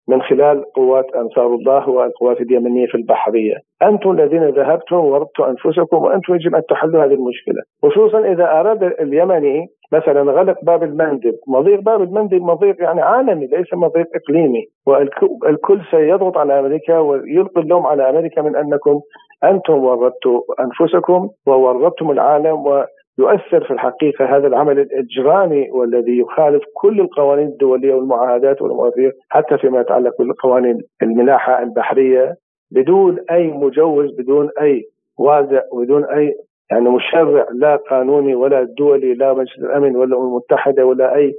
[0.07, 6.35] من خلال قوات أنصار الله والقوات اليمنية في البحرية، أنتم الذين ذهبتم وربطوا أنفسكم وأنتم
[6.35, 12.01] يجب أن تحلوا هذه المشكلة، خصوصا إذا أراد اليمني مثلا غلق باب المندب، مضيق باب
[12.01, 18.41] المندب مضيق يعني عالمي ليس مضيق إقليمي، والكل سيضغط على أمريكا ويلقي اللوم على أمريكا
[18.41, 18.99] من أنكم
[19.43, 22.83] أنتم ورطتوا أنفسكم وورطتم العالم و
[23.19, 29.81] يؤثر في الحقيقة هذا العمل الإجرامي والذي يخالف كل القوانين الدولية والمعاهدات والمواثيق حتى فيما
[29.81, 32.35] يتعلق بالقوانين الملاحة البحرية
[32.71, 34.83] بدون أي مجوز بدون أي
[35.19, 36.33] وازع بدون أي
[36.71, 41.33] يعني مشرع لا قانوني ولا دولي لا مجلس الأمن ولا الأمم المتحدة ولا أي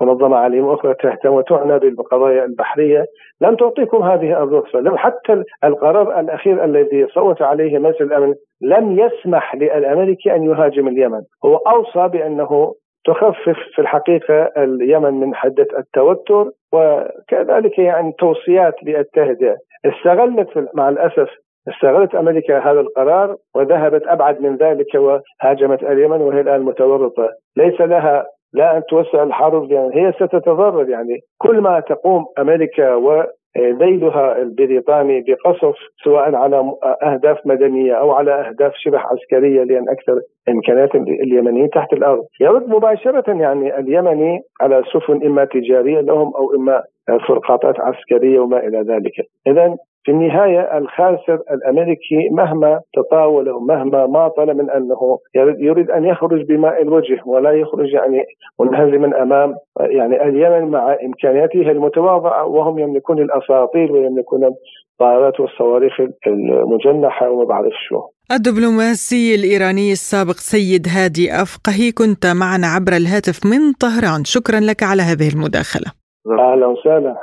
[0.00, 3.04] منظمة عالمية أخرى تهتم وتعنى بالقضايا البحرية.
[3.40, 9.54] لم تعطيكم هذه الرخصة لم حتى القرار الأخير الذي صوت عليه مجلس الأمن لم يسمح
[9.54, 11.20] للأمريكي أن يهاجم اليمن.
[11.44, 12.74] هو أوصى بأنه
[13.04, 19.56] تخفف في الحقيقة اليمن من حدة التوتر وكذلك يعني توصيات للتهدئة.
[19.84, 21.28] استغلت مع الأسف
[21.68, 28.26] استغلت أمريكا هذا القرار وذهبت أبعد من ذلك وهاجمت أليمن وهي الآن متورطة، ليس لها
[28.52, 35.76] لا أن توسع الحرب لأن هي ستتضرر يعني كل ما تقوم أمريكا وذيلها البريطاني بقصف
[36.04, 42.24] سواء على أهداف مدنية أو على أهداف شبه عسكرية لأن أكثر امكانيات اليمنيين تحت الأرض.
[42.40, 46.82] يرد مباشرة يعني اليمني على سفن إما تجارية لهم أو إما
[47.28, 49.12] فرقاطات عسكرية وما إلى ذلك.
[49.46, 55.18] إذا في النهاية الخاسر الأمريكي مهما تطاول ومهما ماطل من أنه
[55.58, 58.24] يريد أن يخرج بماء الوجه ولا يخرج يعني
[58.60, 64.44] منهزما أمام يعني اليمن مع إمكانياته المتواضعة وهم يملكون الأساطيل ويملكون
[64.92, 65.92] الطائرات والصواريخ
[66.26, 68.02] المجنحة وما بعرف شو.
[68.32, 74.24] الدبلوماسي الإيراني السابق سيد هادي أفقهي كنت معنا عبر الهاتف من طهران.
[74.24, 76.07] شكرا لك على هذه المداخلة.
[76.30, 77.14] أهلا وسهلا.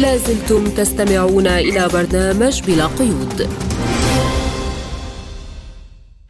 [0.00, 3.48] لازلتم تستمعون إلى برنامج بلا قيود.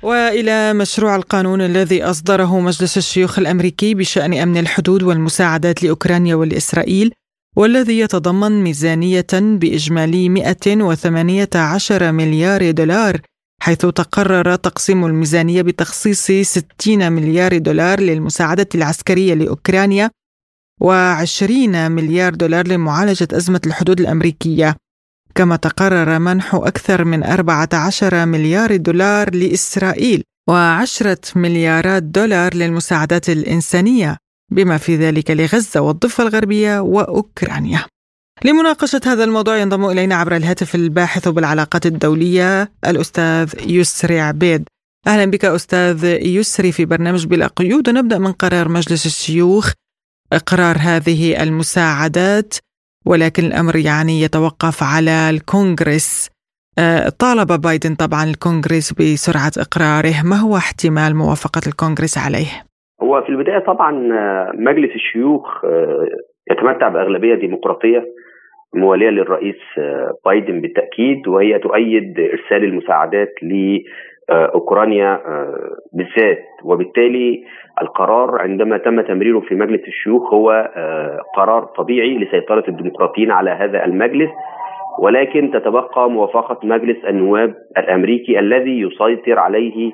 [0.03, 7.13] وإلى مشروع القانون الذي أصدره مجلس الشيوخ الأمريكي بشأن أمن الحدود والمساعدات لأوكرانيا ولإسرائيل
[7.57, 13.21] والذي يتضمن ميزانية بإجمالي 118 مليار دولار
[13.63, 20.11] حيث تقرر تقسيم الميزانية بتخصيص 60 مليار دولار للمساعدة العسكرية لأوكرانيا
[20.85, 21.51] و20
[21.89, 24.77] مليار دولار لمعالجة أزمة الحدود الأمريكية.
[25.35, 34.17] كما تقرر منح أكثر من 14 مليار دولار لإسرائيل وعشرة مليارات دولار للمساعدات الإنسانية
[34.51, 37.85] بما في ذلك لغزة والضفة الغربية وأوكرانيا.
[38.45, 44.69] لمناقشة هذا الموضوع ينضم إلينا عبر الهاتف الباحث بالعلاقات الدولية الأستاذ يسري عبيد.
[45.07, 47.89] أهلا بك أستاذ يسري في برنامج بلا قيود.
[47.89, 49.73] ونبدأ من قرار مجلس الشيوخ.
[50.41, 52.53] إقرار هذه المساعدات
[53.07, 56.31] ولكن الأمر يعني يتوقف على الكونغرس.
[56.79, 60.17] آه، طالب بايدن طبعا الكونغرس بسرعة إقراره.
[60.31, 62.53] ما هو احتمال موافقة الكونغرس عليه؟
[63.03, 66.07] هو في البداية طبعا آه، مجلس الشيوخ آه،
[66.51, 68.03] يتمتع بأغلبية ديمقراطية
[68.75, 69.61] موالية للرئيس
[70.25, 75.21] بايدن بالتأكيد وهي تؤيد إرسال المساعدات لأوكرانيا
[75.93, 76.45] بالذات.
[76.65, 77.45] وبالتالي
[77.83, 80.71] القرار عندما تم تمريره في مجلس الشيوخ هو
[81.37, 84.31] قرار طبيعي لسيطرة الديمقراطيين على هذا المجلس
[84.99, 89.93] ولكن تتبقى موافقة مجلس النواب الأمريكي الذي يسيطر عليه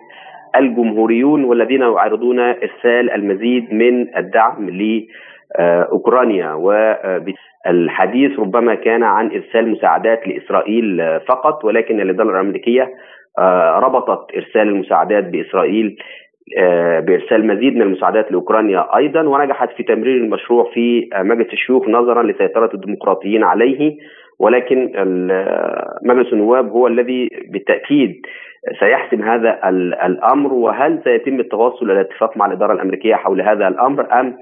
[0.56, 6.52] الجمهوريون والذين يعارضون إرسال المزيد من الدعم لأوكرانيا.
[6.52, 12.90] والحديث ربما كان عن إرسال مساعدات لإسرائيل فقط ولكن الإدارة الأمريكية
[13.38, 16.27] آه، ربطت إرسال المساعدات بإسرائيل آه،
[17.00, 22.70] بإرسال مزيد من المساعدات لأوكرانيا أيضا ونجحت في تمرير المشروع في مجلس الشيوخ نظرا لسيطرة
[22.74, 23.96] الديمقراطيين عليه.
[24.38, 24.92] ولكن
[26.02, 28.22] مجلس النواب هو الذي بالتأكيد
[28.80, 29.68] سيحسم هذا
[30.06, 30.52] الأمر.
[30.52, 34.36] وهل سيتم التوصل إلى اتفاق مع الإدارة الأمريكية حول هذا الأمر أم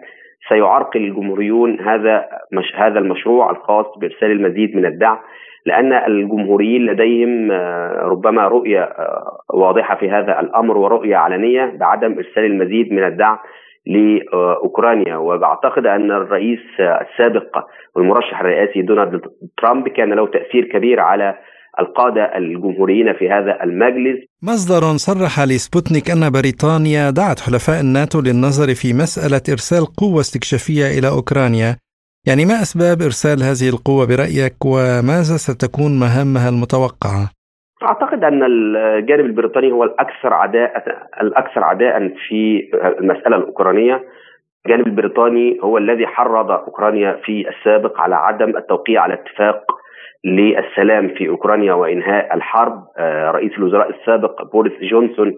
[0.48, 2.28] سيعرقل الجمهوريون هذا
[2.74, 5.18] هذا المشروع الخاص بإرسال المزيد من الدعم؟
[5.66, 12.44] لأن الجمهوريين لديهم آه، ربما رؤية آه، واضحة في هذا الأمر ورؤية علنية بعدم إرسال
[12.44, 13.38] المزيد من الدعم
[13.86, 19.20] لأوكرانيا وبعتقد أن الرئيس السابق والمرشح الرئاسي دونالد
[19.58, 21.34] ترامب كان له تأثير كبير على
[21.80, 24.18] القادة الجمهوريين في هذا المجلس.
[24.42, 31.08] مصدر صرح لسبوتنيك أن بريطانيا دعت حلفاء الناتو للنظر في مسألة إرسال قوة استكشافية إلى
[31.08, 31.85] أوكرانيا.
[32.28, 37.24] يعني ما أسباب إرسال هذه القوة برأيك وماذا ستكون مهامها المتوقعة؟
[37.82, 40.84] أعتقد أن الجانب البريطاني هو الأكثر عداء
[41.20, 44.04] الأكثر عداء في المسألة الأوكرانية
[44.66, 49.64] الجانب البريطاني هو الذي حرض أوكرانيا في السابق على عدم التوقيع على اتفاق
[50.24, 55.34] للسلام في أوكرانيا وإنهاء الحرب آه، رئيس الوزراء السابق بوريس جونسون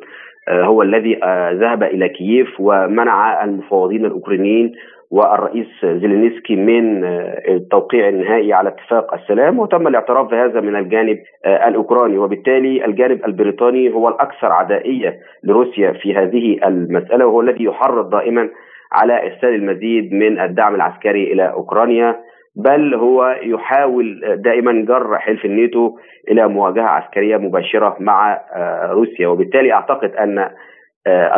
[0.49, 4.73] آه، هو الذي آه، ذهب إلى كييف ومنع المفاوضين الأوكرانيين
[5.11, 7.05] والرئيس زيلينسكي من
[7.49, 12.19] التوقيع النهائي على اتفاق السلام وتم الاعتراف بهذا من الجانب الأوكراني.
[12.19, 18.49] وبالتالي الجانب البريطاني هو الأكثر عدائية لروسيا في هذه المسألة وهو الذي يحرض دائما
[18.93, 22.17] على إرسال المزيد من الدعم العسكري إلى أوكرانيا
[22.57, 25.97] بل هو يحاول دائما جر حلف الناتو
[26.31, 28.41] إلى مواجهة عسكرية مباشرة مع
[28.91, 29.29] روسيا.
[29.29, 30.51] وبالتالي أعتقد أن آه،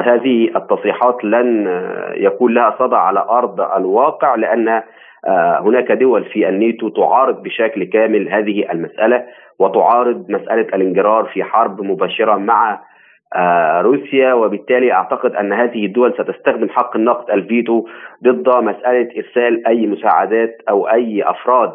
[0.04, 4.68] هذه التصريحات لن آه، يكون لها صدى على أرض الواقع لأن
[5.26, 9.24] آه، هناك دول في الناتو تعارض بشكل كامل هذه المسألة
[9.58, 12.80] وتعارض مسألة الانجرار في حرب مباشرة مع
[13.80, 14.32] روسيا.
[14.32, 17.86] وبالتالي أعتقد أن هذه الدول ستستخدم حق النقد الفيتو
[18.24, 21.72] ضد مسألة إرسال أي مساعدات أو أي أفراد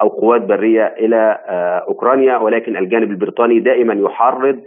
[0.00, 1.38] أو قوات برية إلى
[1.88, 2.36] أوكرانيا.
[2.36, 4.60] ولكن الجانب البريطاني دائما يحرض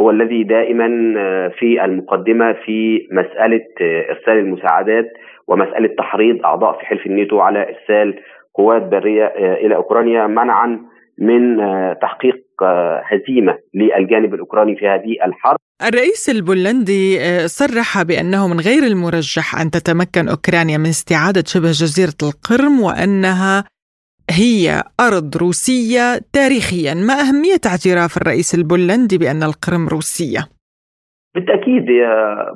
[0.00, 5.12] هو الذي دائما آه، في المقدمة في مسألة آه، إرسال المساعدات
[5.48, 8.20] ومسألة تحريض أعضاء في حلف الناتو على إرسال
[8.54, 10.80] قوات برية آه، إلى أوكرانيا منعا
[11.18, 11.56] من
[12.02, 12.36] تحقيق
[13.04, 15.56] هزيمة للجانب الأوكراني في هذه الحرب.
[15.88, 22.80] الرئيس البولندي صرح بأنه من غير المرجح أن تتمكن أوكرانيا من استعادة شبه جزيرة القرم
[22.80, 23.64] وأنها
[24.30, 30.40] هي أرض روسية تاريخيا ما أهمية اعتراف الرئيس البولندي بأن القرم روسية؟
[31.34, 31.86] بالتأكيد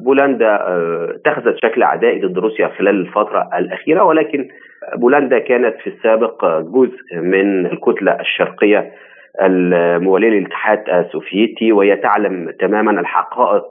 [0.04, 4.48] بولندا آه، اتخذت شكل عدائي ضد روسيا خلال الفترة الأخيرة ولكن
[4.96, 8.92] بولندا كانت في السابق جزء من الكتلة الشرقية
[9.42, 13.64] الموالية للاتحاد السوفيتي وهي تعلم تماما الحقائق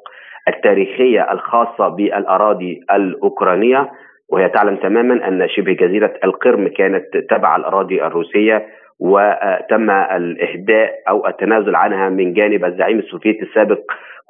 [0.47, 3.89] التاريخية الخاصة بالأراضي الأوكرانية
[4.31, 8.65] وهي تعلم تماما أن شبه جزيرة القرم كانت تبع الأراضي الروسية
[8.99, 13.79] وتم الإهداء أو التنازل عنها من جانب الزعيم السوفيتي السابق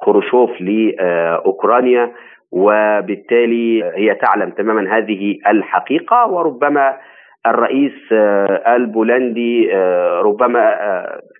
[0.00, 2.10] خروشوف لأوكرانيا.
[2.52, 6.96] وبالتالي هي تعلم تماما هذه الحقيقة وربما
[7.46, 8.12] الرئيس
[8.66, 9.70] البولندي
[10.22, 10.76] ربما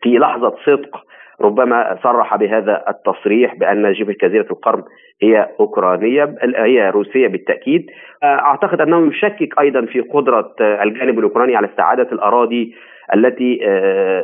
[0.02, 1.04] في لحظة صدق
[1.42, 4.84] ربما صرح بهذا التصريح بأن شبه جزيرة القرم
[5.22, 7.90] هي أوكرانية هي روسية بالتأكيد.
[8.24, 12.74] أعتقد أنه يشكك أيضا في قدرة الجانب الأوكراني على استعادة الأراضي
[13.14, 13.60] التي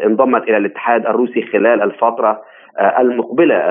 [0.07, 2.42] انضمت إلى الاتحاد الروسي خلال الفترة
[2.98, 3.62] المقبلة.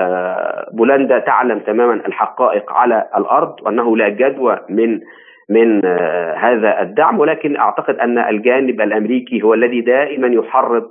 [0.72, 5.00] بولندا تعلم تماما الحقائق على الأرض وأنه لا جدوى من
[5.50, 5.84] من
[6.36, 10.90] هذا الدعم ولكن أعتقد أن الجانب الأمريكي هو الذي دائما يحرض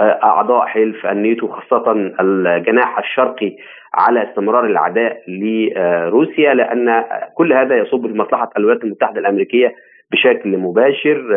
[0.00, 3.56] أعضاء حلف الناتو خاصة الجناح الشرقي
[3.94, 9.74] على استمرار العداء لروسيا لأن كل هذا يصب في مصلحه الولايات المتحدة الأمريكية
[10.12, 11.36] بشكل مباشر.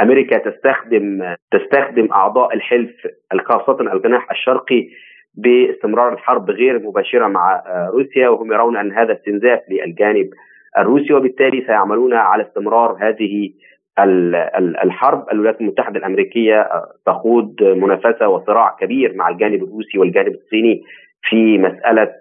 [0.00, 3.06] أمريكا تستخدم تستخدم أعضاء الحلف
[3.44, 4.88] خاصه الجناح الشرقي
[5.34, 10.30] باستمرار الحرب غير مباشرة مع روسيا وهم يرون أن هذا استنزاف للجانب
[10.78, 13.50] الروسي وبالتالي سيعملون على استمرار هذه
[13.98, 16.68] الحرب الولايات المتحدة الأمريكية
[17.06, 20.82] تخوض منافسة وصراع كبير مع الجانب الروسي والجانب الصيني
[21.22, 22.12] في مسألة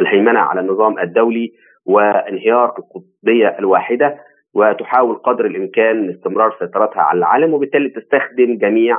[0.00, 1.52] الهيمنة على النظام الدولي
[1.86, 4.16] وانهيار القطبية الواحدة
[4.54, 8.98] وتحاول قدر الإمكان استمرار سيطرتها على العالم وبالتالي تستخدم جميع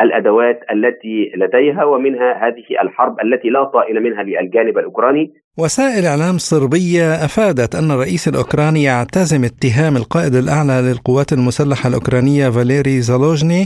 [0.00, 5.32] الأدوات التي لديها ومنها هذه الحرب التي لا طائل منها للجانب الأوكراني.
[5.58, 13.00] وسائل إعلام صربية أفادت أن الرئيس الأوكراني يعتزم اتهام القائد الأعلى للقوات المسلحة الأوكرانية فاليري
[13.00, 13.62] زالوجني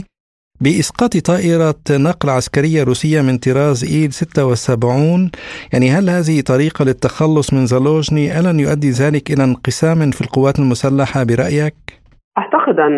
[0.61, 5.31] بإسقاط طائرة نقل عسكرية روسية من طراز إيل 76
[5.73, 11.19] يعني هل هذه طريقة للتخلص من زالوجني ألن يؤدي ذلك إلى انقسام في القوات المسلحة
[11.29, 11.77] برأيك؟
[12.37, 12.97] أعتقد أن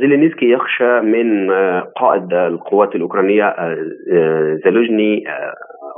[0.00, 1.50] زيلينسكي يخشى من
[2.00, 3.54] قائد القوات الأوكرانية
[4.64, 5.24] زالوجني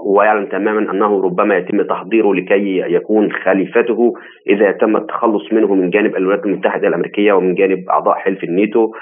[0.05, 4.13] ويعلم تماما أنه ربما يتم تحضيره لكي يكون خليفته
[4.47, 8.93] إذا تم التخلص منه من جانب الولايات المتحدة الأمريكية ومن جانب أعضاء حلف الناتو.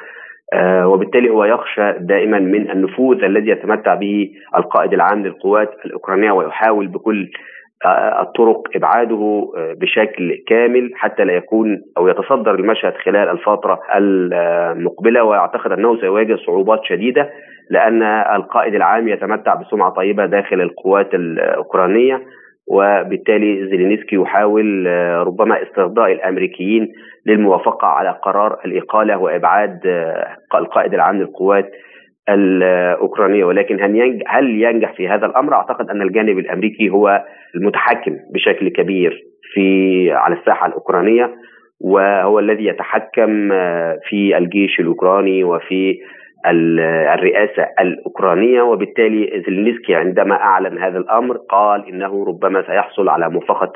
[0.85, 7.30] وبالتالي هو يخشى دائما من النفوذ الذي يتمتع به القائد العام للقوات الأوكرانية ويحاول بكل
[8.20, 9.48] الطرق إبعاده
[9.80, 15.24] بشكل كامل حتى لا يكون أو يتصدر المشهد خلال الفترة المقبلة.
[15.24, 17.30] وأعتقد أنه سيواجه صعوبات شديدة
[17.70, 18.02] لأن
[18.37, 22.22] القائد العام يتمتع بسمعة طيبة داخل القوات الأوكرانية
[22.68, 24.87] وبالتالي زيلينسكي يحاول
[25.26, 26.92] ربما استرضاء الأمريكيين
[27.26, 29.81] للموافقة على قرار الإقالة وإبعاد
[30.55, 31.70] القائد العام للقوات
[32.29, 33.81] الأوكرانية ولكن
[34.29, 37.24] هل ينجح في هذا الأمر؟ أعتقد أن الجانب الأمريكي هو
[37.55, 39.22] المتحكم بشكل كبير
[39.55, 41.35] في على الساحة الأوكرانية
[41.81, 43.48] وهو الذي يتحكم
[44.09, 45.98] في الجيش الأوكراني وفي
[46.46, 53.72] الرئاسة الأوكرانية وبالتالي زيلينسكي عندما أعلن هذا الأمر قال إنه ربما سيحصل على موافقه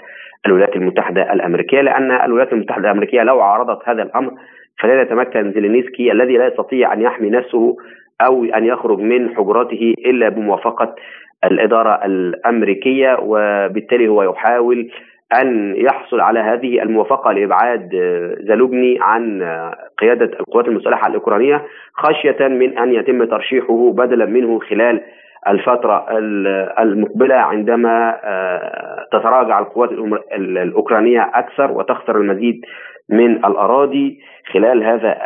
[0.46, 4.32] الولايات المتحدة الأمريكية لأن الولايات المتحدة الأمريكية لو عارضت هذا الأمر
[4.80, 7.76] فلا يتمكن زيلينسكي الذي لا يستطيع أن يحمي نفسه
[8.20, 10.94] أو أن يخرج من حجراته إلا بموافقة
[11.44, 14.90] الإدارة الأمريكية وبالتالي هو يحاول
[15.32, 17.88] أن يحصل على هذه الموافقة لإبعاد
[18.40, 19.42] زالوجني عن
[19.98, 21.64] قيادة القوات المسلحة الأوكرانية
[21.94, 25.00] خشية من أن يتم ترشيحه بدلا منه خلال
[25.48, 26.06] الفترة
[26.78, 28.18] المقبلة عندما
[29.12, 29.90] تتراجع القوات
[30.32, 32.60] الأوكرانية أكثر وتخسر المزيد
[33.08, 34.20] من الأراضي
[34.52, 35.18] خلال هذا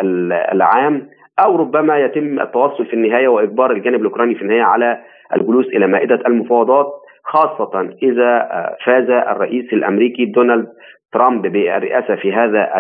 [0.53, 4.99] العام أو ربما يتم التوصل في النهاية وإجبار الجانب الأوكراني في النهاية على
[5.37, 6.87] الجلوس إلى مائدة المفاوضات.
[7.25, 8.49] خاصة إذا
[8.85, 10.69] فاز الرئيس الأمريكي دونالد
[11.13, 12.71] ترامب بالرئاسة في هذا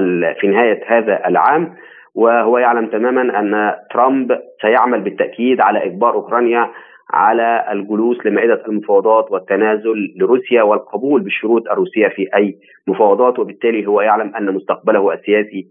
[0.40, 1.74] في نهاية هذا العام.
[2.14, 6.70] وهو يعلم تماما أن ترامب سيعمل بالتأكيد على إجبار أوكرانيا
[7.10, 12.54] على الجلوس لمائده المفاوضات والتنازل لروسيا والقبول بالشروط الروسية في أي
[12.88, 13.38] مفاوضات.
[13.38, 15.66] وبالتالي هو يعلم أن مستقبله السياسي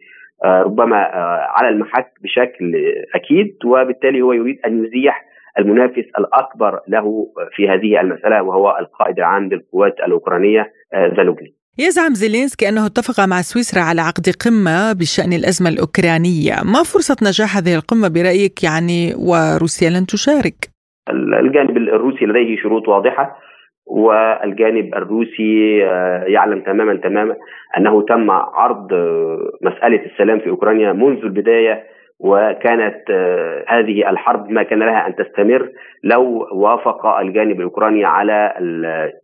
[0.46, 0.98] ربما
[1.58, 2.76] على المحك بشكل
[3.16, 3.58] أكيد.
[3.66, 9.96] وبالتالي هو يريد أن يزيح المنافس الأكبر له في هذه المسألة وهو القائد العام للقوات
[10.08, 10.72] الأوكرانية
[11.18, 11.54] زالوجني.
[11.80, 17.58] يزعم زيلينسكي أنه اتفق مع سويسرا على عقد قمة بشأن الأزمة الأوكرانية، ما فرصة نجاح
[17.58, 20.60] هذه القمة برأيك يعني وروسيا لن تشارك؟
[21.44, 23.38] الجانب الروسي لديه شروط واضحة
[23.86, 25.78] والجانب الروسي
[26.28, 27.36] يعلم تماما تماما
[27.78, 28.88] أنه تم عرض
[29.62, 31.84] مسألة السلام في أوكرانيا منذ البداية
[32.24, 33.12] وكانت
[33.68, 35.70] هذه الحرب ما كان لها أن تستمر
[36.04, 38.54] لو وافق الجانب الأوكراني على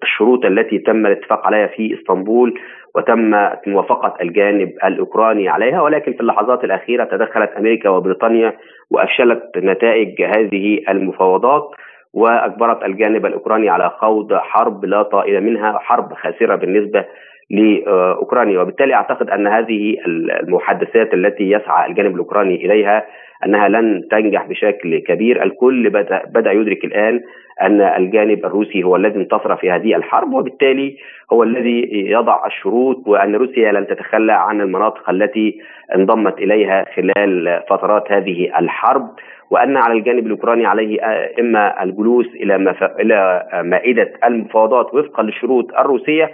[0.04, 2.60] الشروط التي تم الاتفاق عليها في إسطنبول
[2.95, 5.82] وتم موافقة الجانب الأوكراني عليها.
[5.82, 8.54] ولكن في اللحظات الأخيرة تدخلت أمريكا وبريطانيا
[8.91, 11.70] وأفشلت نتائج هذه المفاوضات
[12.14, 17.06] وأجبرت الجانب الأوكراني على خوض حرب لا طائل منها حرب خاسرة بالنسبة
[17.50, 18.62] لأوكرانيا.
[18.62, 23.06] وبالتالي أعتقد أن هذه المحادثات التي يسعى الجانب الأوكراني إليها
[23.45, 25.43] أنها لن تنجح بشكل كبير.
[25.43, 27.22] الكل بدا بدأ يدرك الآن
[27.62, 30.97] أن الجانب الروسي هو الذي انتصر في هذه الحرب وبالتالي
[31.34, 35.62] هو الذي يضع الشروط وأن روسيا لن تتخلى عن المناطق التي
[35.95, 39.10] انضمت إليها خلال فترات هذه الحرب.
[39.52, 41.00] وأن على الجانب الأوكراني عليه
[41.39, 46.32] إما الجلوس إلى إلى مائدة المفاوضات وفقا للشروط الروسية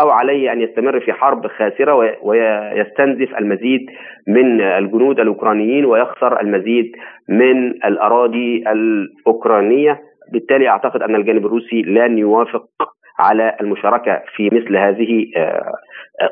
[0.00, 3.86] أو عليه أن يستمر في حرب خاسرة ويستنزف المزيد
[4.26, 6.92] من الجنود الأوكرانيين ويخسر المزيد
[7.28, 10.00] من الأراضي الأوكرانية.
[10.32, 12.68] بالتالي أعتقد أن الجانب الروسي لن يوافق
[13.18, 15.72] على المشاركة في مثل هذه آه،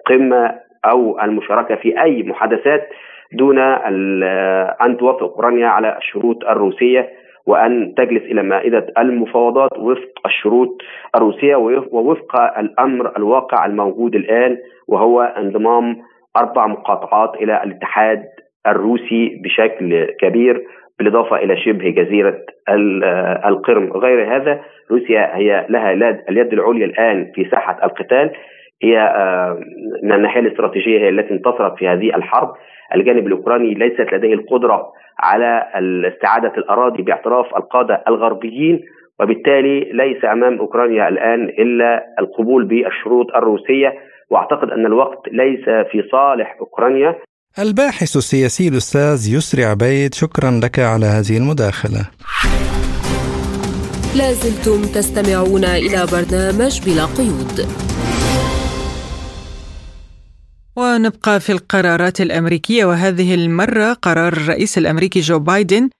[0.07, 0.55] قمة
[0.85, 2.89] أو المشاركة في أي محادثات
[3.33, 7.09] دون أن توافق أوكرانيا على الشروط الروسية.
[7.47, 10.83] وأن تجلس إلى مائدة المفاوضات وفق الشروط
[11.15, 11.57] الروسية
[11.93, 15.97] ووفق الأمر الواقع الموجود الآن وهو انضمام
[16.37, 18.23] أربع مقاطعات إلى الاتحاد
[18.67, 20.63] الروسي بشكل كبير
[20.99, 22.39] بالإضافة إلى شبه جزيرة
[23.49, 23.93] القرم.
[23.93, 25.93] غير هذا روسيا هي لها
[26.29, 28.31] اليد العليا الآن في ساحة القتال.
[28.83, 29.61] هي آه،
[30.03, 32.49] من الناحية الاستراتيجية هي التي انتصرت في هذه الحرب.
[32.95, 35.63] الجانب الأوكراني ليست لديه القدرة على
[36.15, 38.81] استعادة الأراضي باعتراف القادة الغربيين
[39.21, 43.95] وبالتالي ليس أمام أوكرانيا الآن إلا القبول بالشروط الروسية.
[44.31, 47.15] وأعتقد أن الوقت ليس في صالح أوكرانيا.
[47.59, 52.03] الباحث السياسي الأستاذ يسري عبيد شكرا لك على هذه المداخلة.
[54.21, 57.87] لازلتم تستمعون إلى برنامج بلا قيود.
[60.77, 65.91] ونبقى في القرارات الأمريكية وهذه المرة قرار الرئيس الأمريكي جو بايدن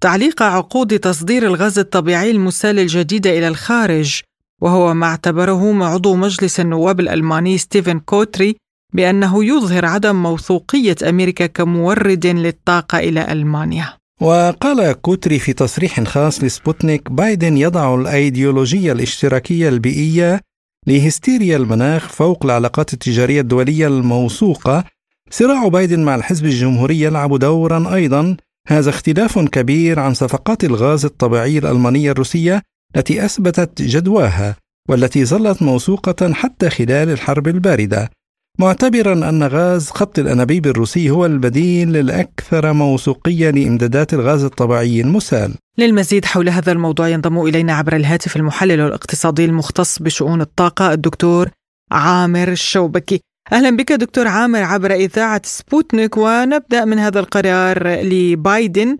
[0.00, 4.20] تعليق عقود تصدير الغاز الطبيعي المسال الجديده إلى الخارج
[4.62, 8.56] وهو ما اعتبره عضو مجلس النواب الألماني ستيفن كوتري
[8.94, 13.92] بأنه يظهر عدم موثوقية أمريكا كمورد للطاقة إلى ألمانيا.
[14.20, 20.40] وقال كوتري في تصريح خاص لسبوتنيك بايدن يضع الأيديولوجية الاشتراكية البيئية
[20.86, 24.84] لهستيريا المناخ فوق العلاقات التجارية الدولية الموثوقة
[25.30, 28.36] صراع بايدن مع الحزب الجمهوري يلعب دورا أيضا.
[28.68, 32.62] هذا اختلاف كبير عن صفقات الغاز الطبيعي الألمانية الروسية
[32.96, 34.56] التي أثبتت جدواها
[34.88, 38.10] والتي ظلت موثوقة حتى خلال الحرب الباردة.
[38.58, 45.54] معتبرا أن غاز خط الأنابيب الروسي هو البديل الأكثر موثوقية لإمدادات الغاز الطبيعي المسال.
[45.78, 51.48] للمزيد حول هذا الموضوع ينضم إلينا عبر الهاتف المحلل الاقتصادي المختص بشؤون الطاقة الدكتور
[51.92, 53.20] عامر الشوبكي
[53.52, 58.96] أهلا بك دكتور عامر عبر إذاعة سبوتنيك ونبدأ من هذا القرار لبايدن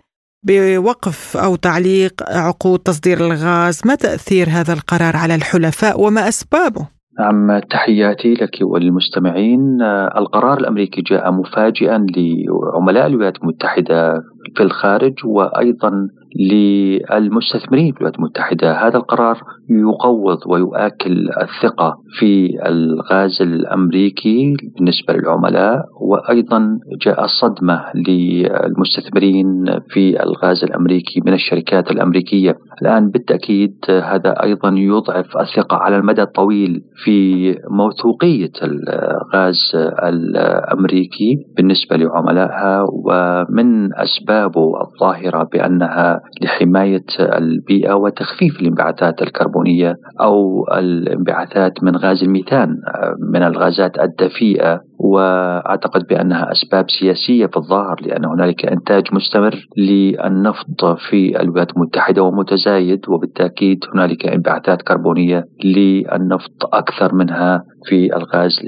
[0.47, 3.81] بوقف أو تعليق عقود تصدير الغاز.
[3.85, 9.81] ما تأثير هذا القرار على الحلفاء وما أسبابه؟ نعم تحياتي لك وللمستمعين.
[10.17, 14.13] القرار الأمريكي جاء مفاجئا لعملاء الولايات المتحدة
[14.55, 16.07] في الخارج وأيضا
[16.39, 18.87] للمستثمرين في الولايات المتحدة.
[18.87, 30.23] هذا القرار يقوض ويؤكل الثقة في الغاز الأمريكي بالنسبة للعملاء وأيضا جاء صدمة للمستثمرين في
[30.23, 32.55] الغاز الأمريكي من الشركات الأمريكية.
[32.81, 37.15] الآن بالتأكيد هذا أيضا يضعف الثقة على المدى الطويل في
[37.69, 50.65] موثوقية الغاز الأمريكي بالنسبة لعملائها ومن أسبابه الظاهرة بأنها لحماية البيئة وتخفيف الانبعاثات الكربونية أو
[50.77, 52.69] الانبعاثات من غاز الميثان
[53.33, 54.81] من الغازات الدفيئة.
[54.97, 63.09] وأعتقد بأنها أسباب سياسية في الظاهر لأن هنالك إنتاج مستمر للنفط في الولايات المتحدة ومتزايد
[63.09, 68.59] وبالتأكيد هنالك انبعاثات كربونية للنفط أكثر منها في الغاز.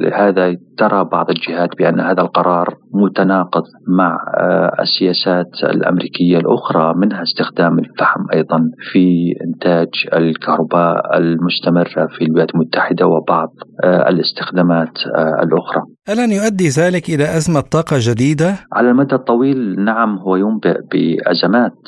[0.00, 7.78] لهذا ترى بعض الجهات بأن هذا القرار متناقض مع آه، السياسات الأمريكية الأخرى منها استخدام
[7.78, 13.48] الفحم أيضا في إنتاج الكهرباء المستمرة في الولايات المتحدة وبعض
[13.84, 15.42] آه، الاستخدامات آه،
[15.76, 16.24] الاخرى.
[16.24, 21.78] ألن يؤدي ذلك إلى أزمة طاقة جديدة؟ على المدى الطويل نعم هو ينبئ بأزمات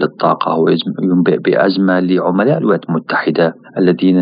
[0.00, 0.68] للطاقة هو
[1.02, 4.16] ينبئ بأزمة لعملاء الولايات المتحدة الذين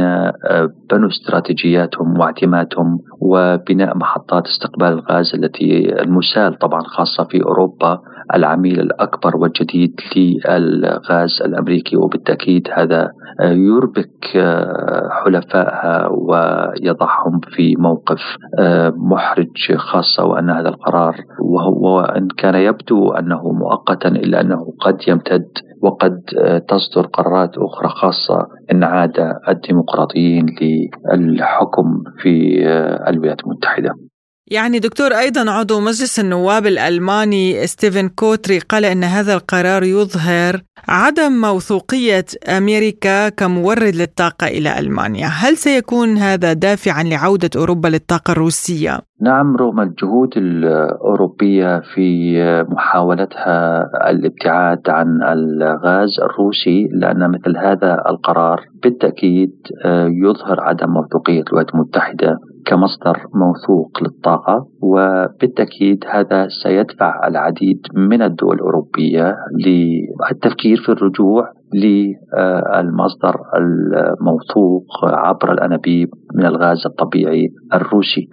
[0.91, 8.01] بنوا استراتيجياتهم واعتمادهم وبناء محطات استقبال الغاز التي المسال طبعا خاصة في أوروبا
[8.35, 13.11] العميل الأكبر والجديد للغاز الأمريكي وبالتأكيد هذا
[13.43, 14.25] يربك
[15.11, 18.23] حلفائها ويضعهم في موقف
[18.97, 21.17] محرج خاصة وأن هذا القرار
[21.83, 25.49] وإن كان يبدو أنه مؤقتا إلا أنه قد يمتد
[25.83, 26.21] وقد
[26.69, 30.47] تصدر قرارات أخرى خاصة إن عاد الديمقراطيين
[31.15, 31.85] للحكم
[32.19, 32.63] في
[33.09, 33.91] الولايات المتحدة.
[34.51, 41.33] يعني دكتور أيضا عضو مجلس النواب الألماني ستيفن كوتري قال أن هذا القرار يظهر عدم
[41.33, 42.25] موثوقية
[42.59, 49.81] أمريكا كمورد للطاقة إلى ألمانيا هل سيكون هذا دافعا لعودة أوروبا للطاقة الروسية؟ نعم رغم
[49.81, 52.37] الجهود الأوروبية في
[52.69, 59.53] محاولتها الابتعاد عن الغاز الروسي لأن مثل هذا القرار بالتأكيد
[60.25, 69.37] يظهر عدم موثوقية الولايات المتحدة كمصدر موثوق للطاقة وبالتأكيد هذا سيدفع العديد من الدول الأوروبية
[69.67, 78.29] للتفكير في الرجوع للمصدر الموثوق عبر الأنابيب من الغاز الطبيعي الروسي.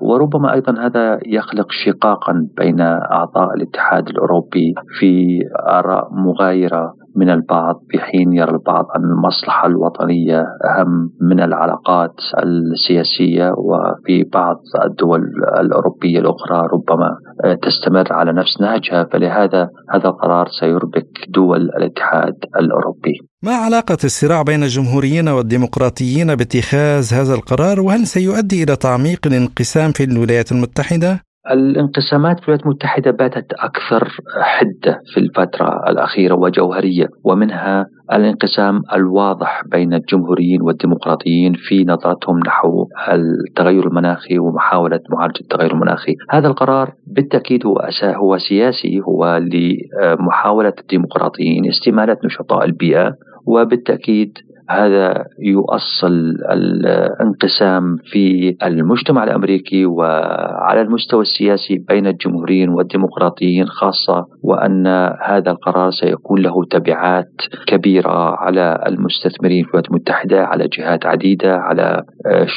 [0.00, 7.98] وربما أيضا هذا يخلق شقاقا بين أعضاء الاتحاد الأوروبي في آراء مغايرة من البعض في
[7.98, 15.20] حين يرى البعض أن المصلحة الوطنية أهم من العلاقات السياسية وفي بعض الدول
[15.60, 17.16] الأوروبية الأخرى ربما
[17.62, 19.04] تستمر على نفس نهجها.
[19.12, 23.14] فلهذا هذا القرار سيربك دول الاتحاد الأوروبي.
[23.42, 30.04] ما علاقة الصراع بين الجمهوريين والديمقراطيين باتخاذ هذا القرار؟ وهل سيؤدي إلى تعميق الانقسام في
[30.04, 34.08] الولايات المتحدة؟ الانقسامات في الولايات المتحدة باتت أكثر
[34.42, 43.86] حدة في الفترة الأخيرة وجوهرية ومنها الانقسام الواضح بين الجمهوريين والديمقراطيين في نظرتهم نحو التغير
[43.86, 46.14] المناخي ومحاولة معالجة التغير المناخي.
[46.30, 53.14] هذا القرار بالتأكيد هو هو سياسي هو لمحاولة الديمقراطيين استمالة نشطاء البيئة
[53.46, 54.38] وبالتأكيد
[54.70, 64.86] هذا يؤصل الانقسام في المجتمع الأمريكي وعلى المستوى السياسي بين الجمهوريين والديمقراطيين خاصة وأن
[65.22, 67.32] هذا القرار سيكون له تبعات
[67.66, 72.02] كبيرة على المستثمرين في الولايات المتحدة على جهات عديدة على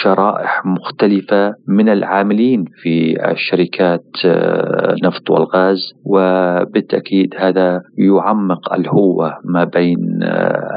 [0.04, 5.94] شرائح مختلفة من العاملين في الشركات النفط والغاز.
[6.06, 10.20] وبالتأكيد هذا يعمق الهوة ما بين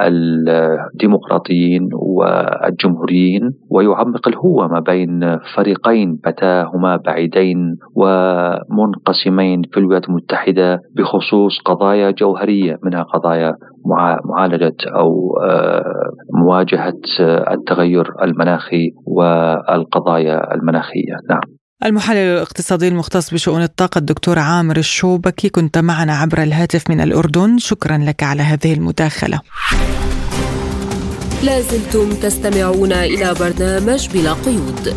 [0.01, 11.59] الديمقراطيين الديمقراطيين والجمهوريين ويعمق الهوة ما بين فريقين بتاهما بعيدين ومنقسمين في الولايات المتحدة بخصوص
[11.65, 13.53] قضايا جوهرية منها قضايا
[14.25, 15.35] معالجة أو
[16.35, 17.01] مواجهة
[17.51, 21.17] التغير المناخي والقضايا المناخية.
[21.31, 21.41] نعم.
[21.85, 27.59] المحلل الاقتصادي المختص بشؤون الطاقة الدكتور عامر الشوبكي كنت معنا عبر الهاتف من الأردن.
[27.59, 29.41] شكرا لك على هذه المداخلة.
[31.43, 34.95] لازلتم تستمعون إلى برنامج بلا قيود.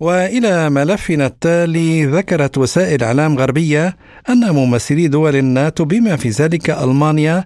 [0.00, 3.96] وإلى ملفنا التالي ذكرت وسائل إعلام غربية
[4.28, 7.44] أن ممثلي دول الناتو بما في ذلك ألمانيا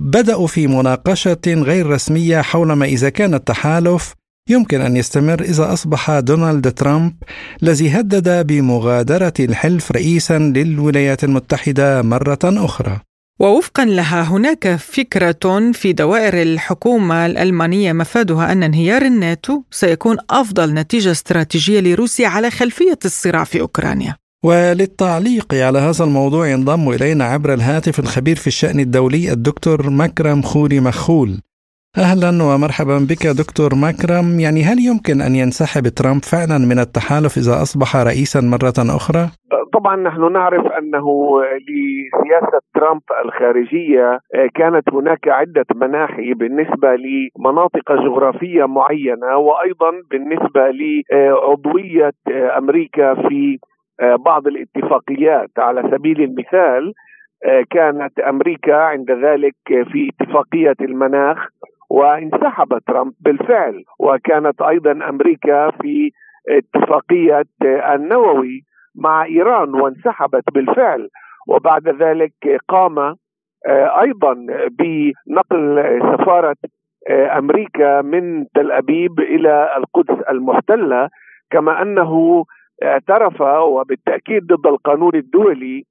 [0.00, 4.14] بدأوا في مناقشة غير رسمية حول ما إذا كان التحالف
[4.50, 7.12] يمكن أن يستمر إذا أصبح دونالد ترامب
[7.62, 13.00] الذي هدد بمغادرة الحلف رئيسا للولايات المتحدة مرة أخرى.
[13.40, 21.10] ووفقا لها هناك فكرة في دوائر الحكومة الألمانية مفادها أن انهيار الناتو سيكون أفضل نتيجة
[21.10, 24.16] استراتيجية لروسيا على خلفية الصراع في أوكرانيا.
[24.44, 30.80] وللتعليق على هذا الموضوع ينضم إلينا عبر الهاتف الخبير في الشأن الدولي الدكتور مكرم خوري
[30.80, 31.40] مخول.
[31.96, 34.40] أهلا ومرحبا بك دكتور مكرم.
[34.40, 39.30] يعني هل يمكن أن ينسحب ترامب فعلا من التحالف إذا أصبح رئيسا مرة أخرى؟
[39.74, 41.06] طبعا نحن نعرف أنه
[41.44, 44.18] لسياسة ترامب الخارجية
[44.54, 52.12] كانت هناك عدة مناحي بالنسبة لمناطق جغرافية معينة وأيضا بالنسبة لعضوية
[52.58, 53.58] أمريكا في
[54.26, 55.50] بعض الاتفاقيات.
[55.58, 56.92] على سبيل المثال
[57.70, 61.48] كانت أمريكا عند ذلك في اتفاقية المناخ
[61.90, 63.82] وانسحب ترامب بالفعل.
[64.00, 66.10] وكانت أيضا أمريكا في
[66.48, 67.42] اتفاقية
[67.94, 68.60] النووي
[68.94, 71.08] مع إيران وانسحبت بالفعل.
[71.48, 73.16] وبعد ذلك قام
[74.00, 74.34] أيضا
[74.70, 76.56] بنقل سفارة
[77.10, 81.08] أمريكا من تل أبيب إلى القدس المحتلة.
[81.50, 82.44] كما أنه
[82.82, 85.84] اعترف وبالتأكيد ضد القانون الدولي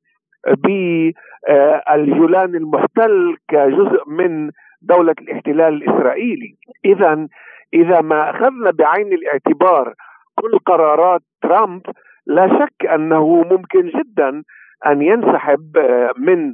[0.48, 4.52] باليولان المحتل كجزء من
[4.82, 6.56] دولة الاحتلال الإسرائيلي.
[6.86, 7.28] إذا
[7.74, 9.94] إذا ما أخذنا بعين الاعتبار
[10.36, 11.82] كل قرارات ترامب
[12.28, 14.44] لا شك أنه ممكن جدا
[14.88, 15.78] أن ينسحب
[16.18, 16.54] من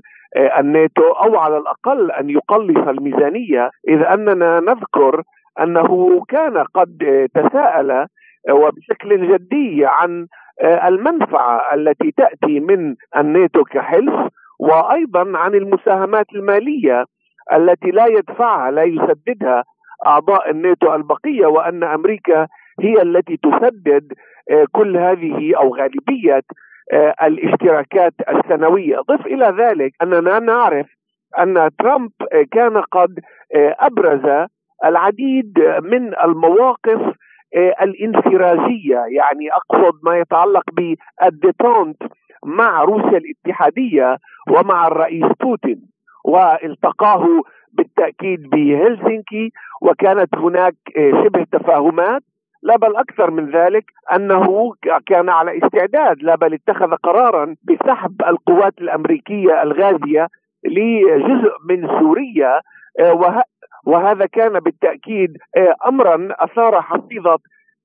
[0.59, 5.23] الناتو أو على الأقل أن يقلص الميزانية إذ أننا نذكر
[5.59, 8.07] أنه كان قد تساءل
[8.51, 10.27] وبشكل جدي عن
[10.63, 14.27] المنفعة التي تأتي من الناتو كحلف
[14.59, 17.05] وأيضا عن المساهمات المالية
[17.53, 19.63] التي لا يدفعها لا يسددها
[20.07, 22.47] أعضاء الناتو البقية وأن أمريكا
[22.81, 24.13] هي التي تسدد
[24.71, 26.41] كل هذه أو غالبية
[27.23, 30.87] الاشتراكات السنوية، ضف إلى ذلك أننا نعرف
[31.39, 32.11] أن ترامب
[32.51, 33.19] كان قد
[33.79, 34.47] أبرز
[34.85, 37.15] العديد من المواقف
[37.81, 42.03] الانفراجيه يعني أقصد ما يتعلق بالديتونت
[42.45, 44.17] مع روسيا الاتحادية
[44.49, 45.81] ومع الرئيس بوتين
[46.25, 47.25] والتقاه
[47.73, 49.51] بالتأكيد بهلسنكي
[49.81, 52.21] وكانت هناك شبه تفاهمات
[52.63, 53.85] لا بل أكثر من ذلك
[54.15, 54.73] أنه
[55.05, 60.27] كان على استعداد لا بل اتخذ قرارا بسحب القوات الأمريكية الغازية
[60.63, 62.61] لجزء من سوريا
[63.85, 65.37] وهذا كان بالتأكيد
[65.87, 67.39] امرا أثار حفيظة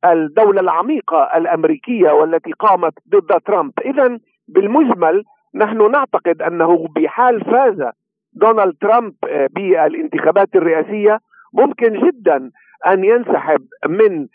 [0.04, 4.18] الدولة العميقة الأمريكية والتي قامت ضد ترامب، اذا
[4.48, 7.90] بالمجمل نحن نعتقد أنه بحال فاز
[8.32, 9.14] دونالد ترامب
[9.50, 11.18] بالانتخابات الرئاسية
[11.54, 12.50] ممكن جدا
[12.86, 14.26] أن ينسحب من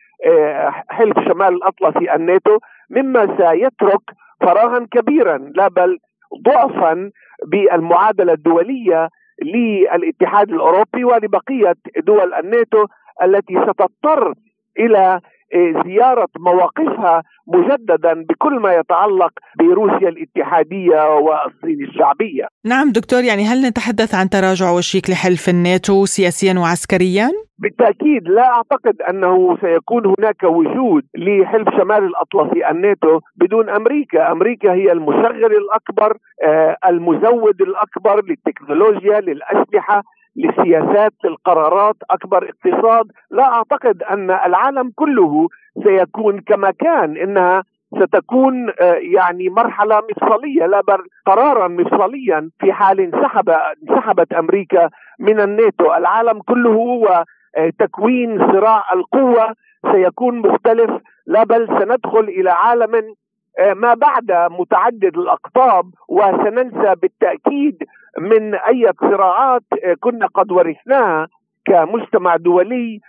[0.89, 2.57] حلف شمال الأطلسي الناتو
[2.89, 4.01] مما سيترك
[4.41, 5.97] فراغا كبيرا لا بل
[6.45, 7.11] ضعفا
[7.47, 9.09] بالمعادلة الدولية
[9.43, 12.85] للاتحاد الأوروبي ولبقية دول الناتو
[13.23, 14.33] التي ستضطر
[14.79, 15.19] إلى
[15.85, 22.47] زيارة مواقفها مجددا بكل ما يتعلق بروسيا الاتحادية والصين الشعبية.
[22.65, 29.01] نعم دكتور يعني هل نتحدث عن تراجع وشيك لحلف الناتو سياسيا وعسكريا؟ بالتأكيد لا أعتقد
[29.09, 36.77] أنه سيكون هناك وجود لحلف شمال الأطلسي الناتو بدون أمريكا، أمريكا هي المشغل الأكبر، آه
[36.87, 40.03] المزود الأكبر للتكنولوجيا، للأسلحة،
[40.35, 43.11] للسياسات للقرارات أكبر اقتصاد.
[43.31, 45.47] لا أعتقد أن العالم كله
[45.83, 47.63] سيكون كما كان إنها
[47.95, 48.73] ستكون
[49.13, 55.93] يعني مرحلة مفصلية لا بل قرارا مفصليا في حال انسحب انسحبت أمريكا من الناتو.
[55.93, 57.23] العالم كله هو
[57.79, 59.53] تكوين صراع القوة
[59.91, 60.91] سيكون مختلف.
[61.27, 63.15] لا بل سندخل إلى عالم
[63.75, 67.83] ما بعد متعدد الأقطاب وسننسى بالتأكيد
[68.17, 69.63] من أي صراعات
[69.99, 71.27] كنا قد ورثناها
[71.65, 72.99] كمجتمع دولي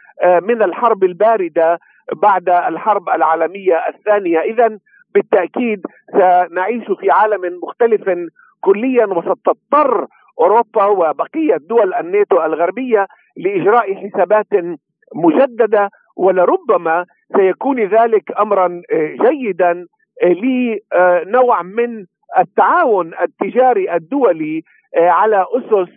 [0.43, 1.79] من الحرب الباردة
[2.23, 4.79] بعد الحرب العالمية الثانية، إذا
[5.15, 5.83] بالتأكيد
[6.13, 8.11] سنعيش في عالم مختلف
[8.61, 10.07] كليا وستضطر
[10.41, 14.47] أوروبا وبقية دول الناتو الغربية لإجراء حسابات
[15.15, 18.83] مجددة ولربما سيكون ذلك امرا
[19.27, 19.87] جيدا
[20.25, 22.05] لنوع من
[22.39, 24.63] التعاون التجاري الدولي
[24.99, 25.91] على أسس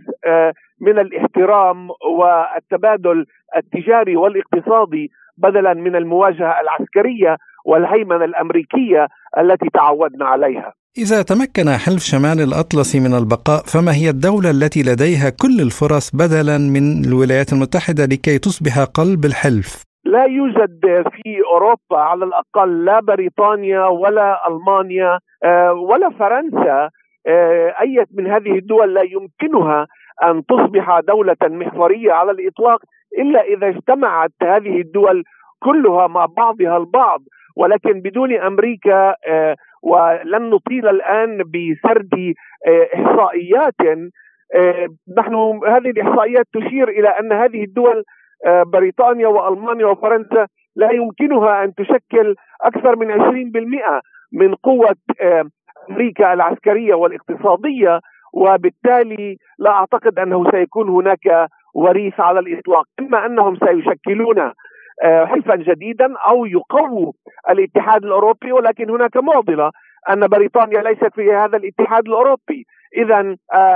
[0.82, 1.90] من الاحترام
[2.20, 3.26] والتبادل
[3.58, 10.74] التجاري والاقتصادي بدلا من المواجهة العسكرية والهيمنة الأمريكية التي تعودنا عليها.
[10.98, 16.58] إذا تمكن حلف شمال الأطلسي من البقاء فما هي الدولة التي لديها كل الفرص بدلا
[16.58, 20.82] من الولايات المتحدة لكي تصبح قلب الحلف؟ لا يوجد
[21.12, 25.20] في أوروبا على الأقل لا بريطانيا ولا ألمانيا
[25.90, 26.90] ولا فرنسا
[27.82, 29.88] أي من هذه الدول لا يمكنها
[30.24, 32.80] أن تصبح دولة محورية على الإطلاق
[33.18, 35.24] إلا إذا اجتمعت هذه الدول
[35.60, 37.20] كلها مع بعضها البعض.
[37.58, 39.16] ولكن بدون أمريكا
[39.84, 42.34] ولن نطيل الآن بسرد
[42.96, 43.82] إحصائيات.
[45.18, 48.04] نحن هذه الإحصائيات تشير إلى أن هذه الدول
[48.66, 54.02] بريطانيا وألمانيا وفرنسا لا يمكنها أن تشكل أكثر من 20%
[54.34, 54.96] من قوة
[55.90, 58.00] أمريكا العسكرية والاقتصادية
[58.34, 64.52] وبالتالي لا أعتقد أنه سيكون هناك وريث على الإطلاق، إما أنهم سيشكلون
[65.04, 67.12] حلفا جديدا أو يقووا
[67.50, 69.72] الاتحاد الأوروبي ولكن هناك معضلة
[70.10, 72.66] أن بريطانيا ليست في هذا الاتحاد الأوروبي،
[72.98, 73.36] اذا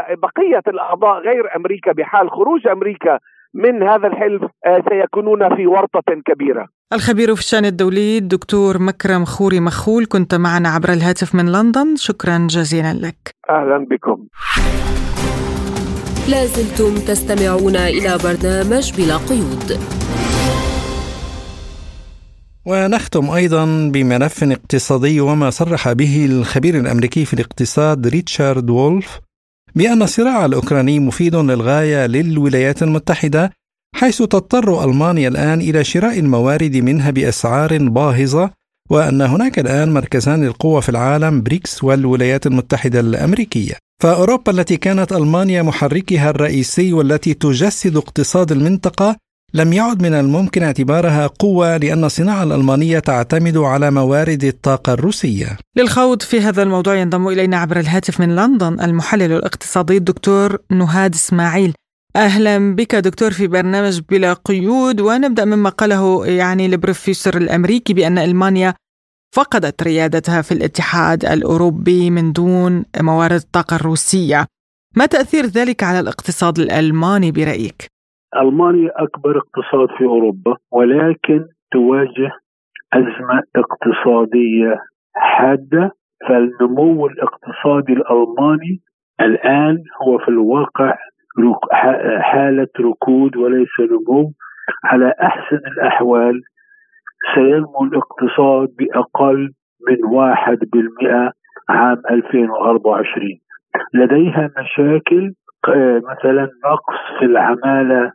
[0.09, 3.19] بقية الأعضاء غير أمريكا بحال خروج أمريكا
[3.53, 4.43] من هذا الحلف
[4.89, 6.67] سيكونون في ورطة كبيرة.
[6.93, 11.95] الخبير في الشأن الدولي الدكتور مكرم خوري مخول كنت معنا عبر الهاتف من لندن.
[11.95, 13.35] شكرا جزيلا لك.
[13.49, 14.27] أهلا بكم.
[16.29, 19.79] لازلتم تستمعون إلى برنامج بلا قيود.
[22.65, 29.19] ونختم أيضا بملف اقتصادي وما صرح به الخبير الأمريكي في الاقتصاد ريتشارد وولف
[29.75, 33.51] بأن الصراع الأوكراني مفيد للغاية للولايات المتحدة
[33.95, 38.51] حيث تضطر ألمانيا الآن إلى شراء الموارد منها بأسعار باهظة
[38.89, 43.73] وأن هناك الآن مركزان للقوة في العالم بريكس والولايات المتحدة الأمريكية
[44.03, 49.15] فأوروبا التي كانت ألمانيا محركها الرئيسي والتي تجسد اقتصاد المنطقة
[49.53, 55.57] لم يعد من الممكن اعتبارها قوة لأن الصناعة الألمانية تعتمد على موارد الطاقة الروسية.
[55.77, 61.73] للخوض في هذا الموضوع ينضم إلينا عبر الهاتف من لندن المحلل الاقتصادي الدكتور نهاد إسماعيل.
[62.26, 68.74] أهلا بك دكتور في برنامج بلا قيود ونبدأ مما قاله يعني البروفيسور الأمريكي بأن ألمانيا
[69.36, 72.74] فقدت ريادتها في الاتحاد الأوروبي من دون
[73.07, 74.39] موارد الطاقة الروسية
[74.97, 77.80] ما تأثير ذلك على الاقتصاد الألماني برأيك؟
[78.41, 81.39] ألمانيا أكبر اقتصاد في أوروبا ولكن
[81.72, 82.32] تواجه
[82.93, 84.74] أزمة اقتصادية
[85.15, 85.91] حادة
[86.28, 88.82] فالنمو الاقتصادي الألماني
[89.22, 90.97] الآن هو في الواقع
[92.21, 94.31] حالة ركود وليس نمو
[94.83, 96.41] على أحسن الأحوال
[97.35, 99.49] سينمو الاقتصاد بأقل
[99.89, 101.31] من واحد بالمئة
[101.69, 103.27] عام 2024
[103.93, 105.33] لديها مشاكل
[106.03, 108.11] مثلا نقص في العمالة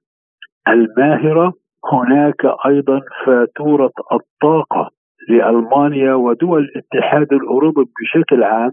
[0.68, 1.52] الماهرة.
[1.92, 4.90] هناك أيضا فاتورة الطاقة
[5.28, 8.70] لألمانيا ودول الاتحاد الأوروبي بشكل عام.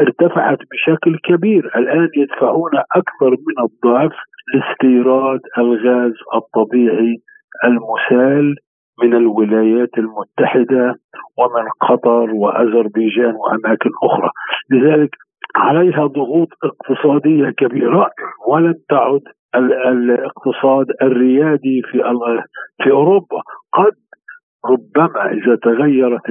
[0.00, 1.70] ارتفعت بشكل كبير.
[1.76, 4.12] الآن يدفعون أكثر من الضعف
[4.54, 7.16] لاستيراد الغاز الطبيعي
[7.64, 8.54] المسال
[9.02, 10.94] من الولايات المتحدة
[11.38, 14.30] ومن قطر وأذربيجان وأماكن أخرى.
[14.70, 15.10] لذلك
[15.56, 18.10] عليها ضغوط اقتصادية كبيرة
[18.48, 19.20] ولن تعد
[19.54, 21.98] الاقتصاد الريادي في
[22.82, 23.40] في أوروبا.
[23.72, 23.92] قد
[24.70, 26.22] ربما إذا تغيرت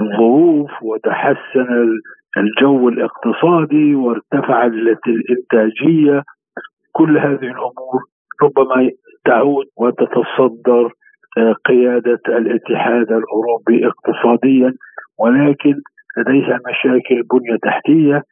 [0.00, 1.88] الظروف وتحسن
[2.36, 4.72] الجو الاقتصادي وارتفعت
[5.06, 6.22] الانتاجية
[6.92, 8.00] كل هذه الأمور
[8.42, 8.90] ربما
[9.24, 10.92] تعود وتتصدر
[11.38, 14.74] آه، قيادة الاتحاد الأوروبي اقتصاديا
[15.18, 15.74] ولكن
[16.18, 18.22] لديها مشاكل بنية تحتية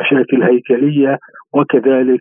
[0.00, 1.18] مشاكل هيكلية
[1.54, 2.20] وكذلك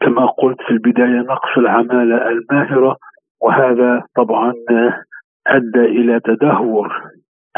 [0.00, 2.96] كما قلت في البداية نقص العمالة الماهرة
[3.42, 5.02] وهذا طبعا آه،
[5.46, 7.02] أدى إلى تدهور.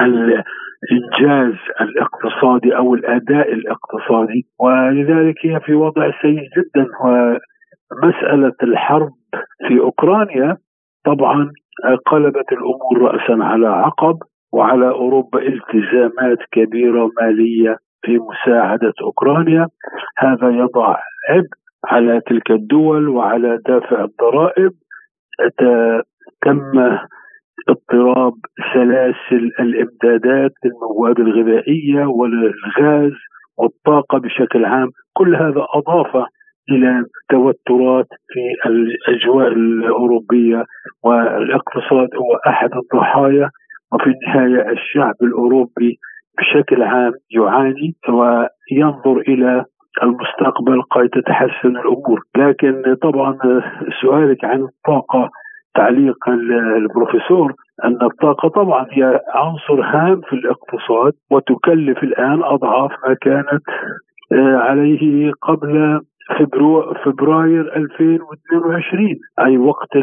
[0.01, 6.87] الانجاز الاقتصادي أو الأداء الاقتصادي ولذلك هي في وضع سيء جدا.
[7.05, 9.11] ومسألة الحرب
[9.69, 10.57] في أوكرانيا
[11.05, 11.51] طبعا
[12.07, 14.19] قلبت الأمور راسا على عقب
[14.53, 19.67] وعلى أوروبا التزامات كبيرة مالية في مساعدة أوكرانيا.
[20.19, 20.97] هذا يضع
[21.31, 21.49] عبء
[21.85, 24.73] على تلك الدول وعلى دافع الضرائب.
[26.43, 26.99] تم
[27.69, 28.33] اضطراب
[28.75, 33.13] سلاسل الإمدادات للمواد الغذائية والغاز
[33.59, 34.89] والطاقة بشكل عام.
[35.13, 36.27] كل هذا أضاف
[36.71, 40.65] إلى توترات في الأجواء الأوروبية
[41.05, 43.51] والاقتصاد هو أحد الضحايا.
[43.93, 45.99] وفي النهاية الشعب الأوروبي
[46.39, 49.65] بشكل عام يعاني وينظر إلى
[50.03, 53.39] المستقبل قد تتحسن الأمور، لكن طبعا
[54.03, 55.31] سؤالك عن الطاقة
[55.75, 56.29] تعليق
[56.77, 57.53] البروفيسور
[57.85, 63.63] أن الطاقة طبعا هي عنصر هام في الاقتصاد وتكلف الآن أضعاف ما كانت
[64.33, 66.01] آه، عليه قبل
[67.05, 69.97] فبراير 2022 أي وقت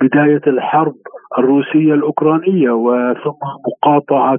[0.00, 0.94] بداية الحرب
[1.38, 4.38] الروسية الأوكرانية وثم مقاطعة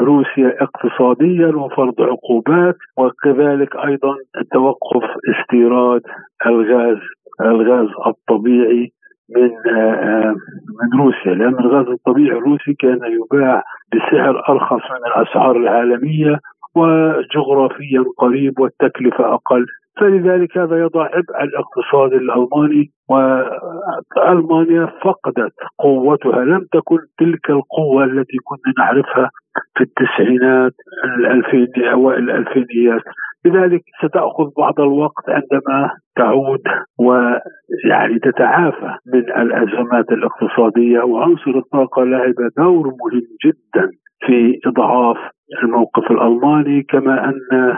[0.00, 4.14] روسيا اقتصاديا وفرض عقوبات وكذلك أيضا
[4.52, 6.02] توقف استيراد
[6.46, 6.98] الغاز
[7.40, 8.92] الغاز الطبيعي
[9.30, 10.34] من آه، آه،
[10.78, 13.62] من روسيا لأن الغاز الطبيعي الروسي كان يباع
[13.92, 16.38] بسعر أرخص من الأسعار العالمية
[16.76, 19.66] وجغرافيا قريب والتكلفة أقل.
[20.00, 26.44] فلذلك هذا يضع عبء على الاقتصاد الألماني وألمانيا فقدت قوتها.
[26.44, 29.30] لم تكن تلك القوة التي كنا نعرفها
[29.76, 30.72] في التسعينات
[31.18, 33.02] الألفين أوائل الألفينيات.
[33.46, 36.62] لذلك ستأخذ بعض الوقت عندما تعود
[36.98, 43.90] ويعني تتعافى من الأزمات الاقتصادية وعنصر الطاقة لعب دور مهم جدا
[44.26, 45.16] في إضعاف
[45.62, 47.76] الموقف الألماني كما أن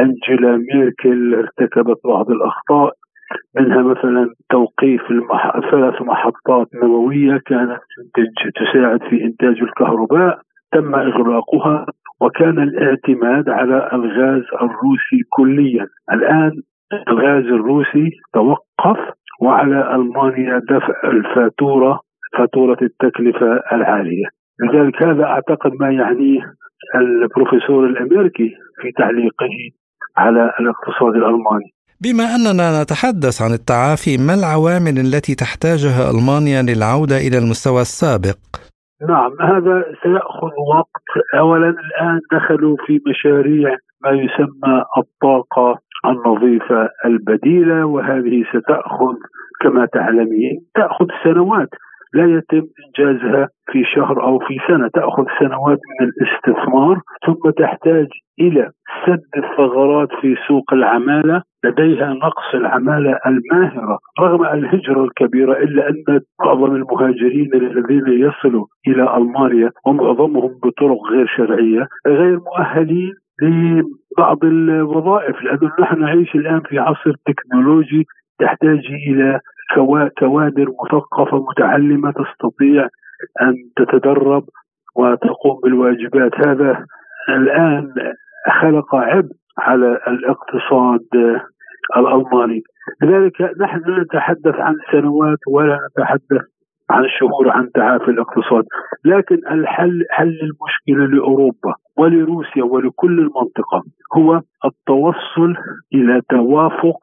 [0.00, 2.92] أنجيلا ميركل ارتكبت بعض الأخطاء
[3.56, 5.60] منها مثلا توقيف المح...
[5.70, 7.80] ثلاث محطات نووية كانت
[8.54, 10.38] تساعد في إنتاج الكهرباء.
[10.72, 11.86] تم إغلاقها
[12.20, 15.86] وكان الاعتماد على الغاز الروسي كليا.
[16.12, 16.52] الآن
[17.08, 18.98] الغاز الروسي توقف
[19.40, 22.00] وعلى ألمانيا دفع الفاتورة
[22.38, 24.26] فاتورة التكلفة العالية.
[24.62, 26.40] لذلك هذا أعتقد ما يعنيه
[26.94, 28.50] البروفيسور الأمريكي
[28.82, 29.54] في تعليقه
[30.16, 31.70] على الاقتصاد الألماني.
[32.04, 38.38] بما أننا نتحدث عن التعافي ما العوامل التي تحتاجها ألمانيا للعودة إلى المستوى السابق؟
[39.08, 41.02] نعم هذا سيأخذ وقت.
[41.38, 49.14] أولا الآن دخلوا في مشاريع ما يسمى الطاقة النظيفة البديلة وهذه ستأخذ
[49.60, 51.68] كما تعلمين تأخذ سنوات.
[52.14, 54.88] لا يتم إنجازها في شهر أو في سنة.
[54.88, 58.06] تأخذ سنوات من الاستثمار ثم تحتاج
[58.40, 58.70] إلى
[59.06, 61.42] سد الثغرات في سوق العمالة.
[61.64, 69.70] لديها نقص العمالة الماهرة رغم الهجرة الكبيرة إلا أن معظم المهاجرين الذين يصلوا إلى ألمانيا
[69.86, 78.06] ومعظمهم بطرق غير شرعية غير مؤهلين لبعض الوظائف لأنه نحن نعيش الآن في عصر تكنولوجي
[78.38, 79.40] تحتاج إلى
[80.18, 82.88] كوادر مثقفة متعلمة تستطيع
[83.42, 84.44] أن تتدرب
[84.96, 86.46] وتقوم بالواجبات.
[86.46, 86.86] هذا
[87.28, 87.94] الآن
[88.60, 91.36] خلق عبء على الاقتصاد
[91.96, 92.62] الألماني.
[93.02, 96.42] لذلك نحن لا نتحدث عن سنوات ولا نتحدث
[96.90, 98.64] عن شهور عن تعافي الاقتصاد
[99.04, 103.82] لكن الحل حل المشكلة لأوروبا ولروسيا ولكل المنطقة
[104.16, 105.54] هو التوصل
[105.94, 106.98] إلى توافق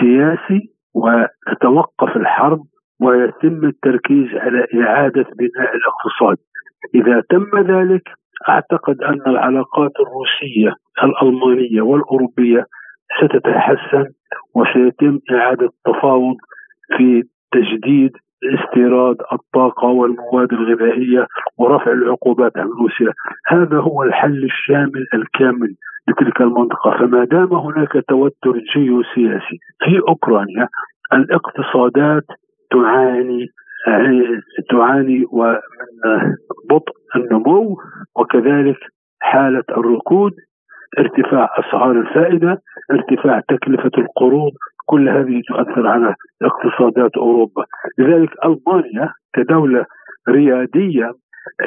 [0.00, 2.60] سياسي وتتوقف الحرب
[3.00, 6.36] ويتم التركيز على إعادة بناء الاقتصاد.
[6.94, 8.02] إذا تم ذلك
[8.48, 12.66] أعتقد أن العلاقات الروسية الألمانية والأوروبية
[13.20, 14.04] ستتحسن
[14.54, 16.36] وسيتم إعادة التفاوض
[16.96, 17.22] في
[17.52, 18.12] تجديد
[18.44, 21.26] استيراد الطاقة والمواد الغذائية
[21.58, 23.12] ورفع العقوبات عن روسيا.
[23.46, 25.74] هذا هو الحل الشامل الكامل
[26.08, 26.98] لتلك المنطقة.
[26.98, 30.68] فما دام هناك توتر جيوسياسي في أوكرانيا
[31.12, 32.24] الاقتصادات
[32.70, 33.46] تعاني
[34.70, 36.34] تعاني من
[36.70, 37.76] بطء النمو
[38.16, 38.76] وكذلك
[39.20, 40.32] حالة الركود
[40.98, 42.58] ارتفاع أسعار الفائدة
[42.90, 44.52] ارتفاع تكلفة القروض
[44.86, 47.64] كل هذه تؤثر على اقتصادات أوروبا.
[47.98, 49.84] لذلك ألمانيا كدولة
[50.28, 51.12] ريادية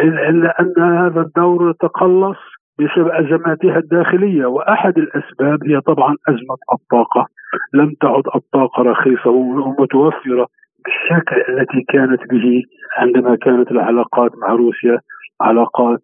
[0.03, 2.37] إلا أن هذا الدور تقلص.
[2.79, 7.27] بسبب أزماتها الداخلية وأحد الأسباب هي طبعا أزمة الطاقة.
[7.73, 10.47] لم تعد الطاقة رخيصة ومتوفرة
[10.83, 12.63] بالشكل التي كانت به
[12.97, 14.99] عندما كانت العلاقات مع روسيا
[15.41, 15.99] علاقات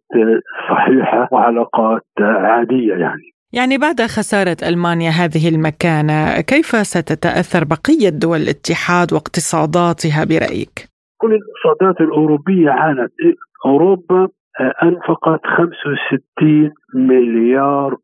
[0.70, 3.22] صحيحة وعلاقات عادية يعني.
[3.54, 12.02] يعني بعد خسارة ألمانيا هذه المكانة كيف ستتأثر بقية دول الاتحاد واقتصاداتها برأيك؟ كل الاقتصادات
[12.02, 13.12] الأوروبية عانت.
[13.66, 14.28] أوروبا
[14.84, 17.96] أنفقت 65 مليار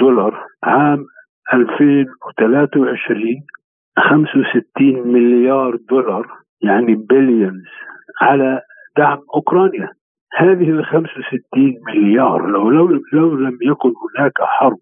[0.00, 0.44] دولار.
[0.62, 1.04] عام
[1.54, 3.20] 2023
[3.98, 6.26] 65 مليار دولار
[6.62, 7.66] يعني بليونز
[8.20, 8.60] على
[8.96, 9.88] دعم أوكرانيا.
[10.36, 14.78] هذه ال 65 مليار لو لو لو لم يكن هناك حرب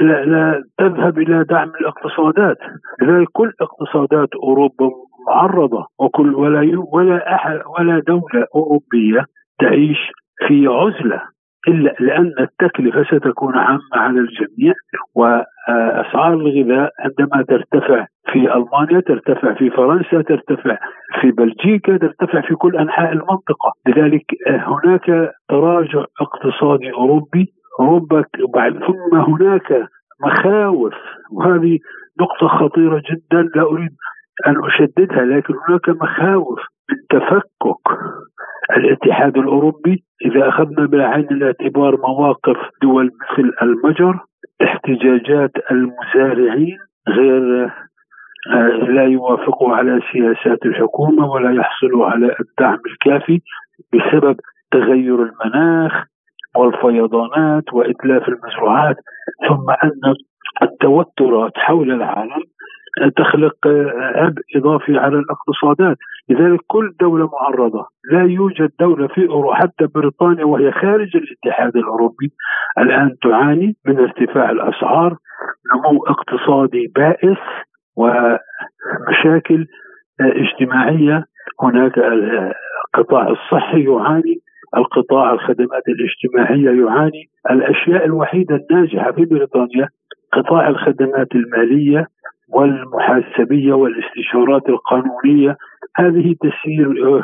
[0.00, 2.56] لا, لا تذهب إلى دعم الاقتصادات.
[3.02, 4.90] لذلك كل اقتصادات أوروبا
[5.26, 9.24] معرضة وكل ولا ولا أحد ولا دولة أوروبية
[9.58, 9.98] تعيش
[10.46, 11.22] في عزلة
[11.68, 14.74] إلا لأن التكلفة ستكون عامة على الجميع
[15.14, 20.78] وأسعار الغذاء عندما ترتفع في ألمانيا ترتفع في فرنسا ترتفع
[21.20, 23.72] في بلجيكا ترتفع في كل أنحاء المنطقة.
[23.88, 27.46] لذلك هناك تراجع اقتصادي أوروبي.
[27.80, 28.24] أوروبا
[28.86, 29.88] ثم هناك
[30.26, 30.94] مخاوف.
[31.32, 31.78] وهذه
[32.20, 33.90] نقطة خطيرة جدا لا أريد
[34.46, 36.58] أن أشددها لكن هناك مخاوف
[36.90, 37.98] من تفكك
[38.70, 44.18] الاتحاد الأوروبي إذا أخذنا بعين الاعتبار مواقف دول مثل المجر
[44.62, 47.70] احتجاجات المزارعين غير
[48.52, 53.40] آه، لا يوافقوا على سياسات الحكومة ولا يحصلوا على الدعم الكافي
[53.92, 54.36] بسبب
[54.70, 56.04] تغير المناخ
[56.56, 58.96] والفيضانات وإتلاف المزروعات
[59.48, 60.14] ثم أن
[60.62, 62.42] التوترات حول العالم
[63.16, 63.56] تخلق
[64.14, 65.96] عبء إضافي على الاقتصادات،
[66.28, 72.32] لذلك كل دولة معرضة، لا يوجد دولة في اوروبا حتى بريطانيا وهي خارج الاتحاد الأوروبي
[72.78, 75.16] الآن تعاني من ارتفاع الأسعار،
[75.74, 77.38] نمو اقتصادي بائس
[77.96, 79.66] ومشاكل
[80.20, 81.24] اجتماعية،
[81.62, 84.36] هناك القطاع الصحي يعاني،
[84.76, 89.88] القطاع الخدمات الاجتماعية يعاني، الأشياء الوحيدة الناجحة في بريطانيا
[90.32, 92.06] قطاع الخدمات المالية.
[92.48, 95.56] والمحاسبية والاستشارات القانونية
[95.96, 97.22] هذه تسير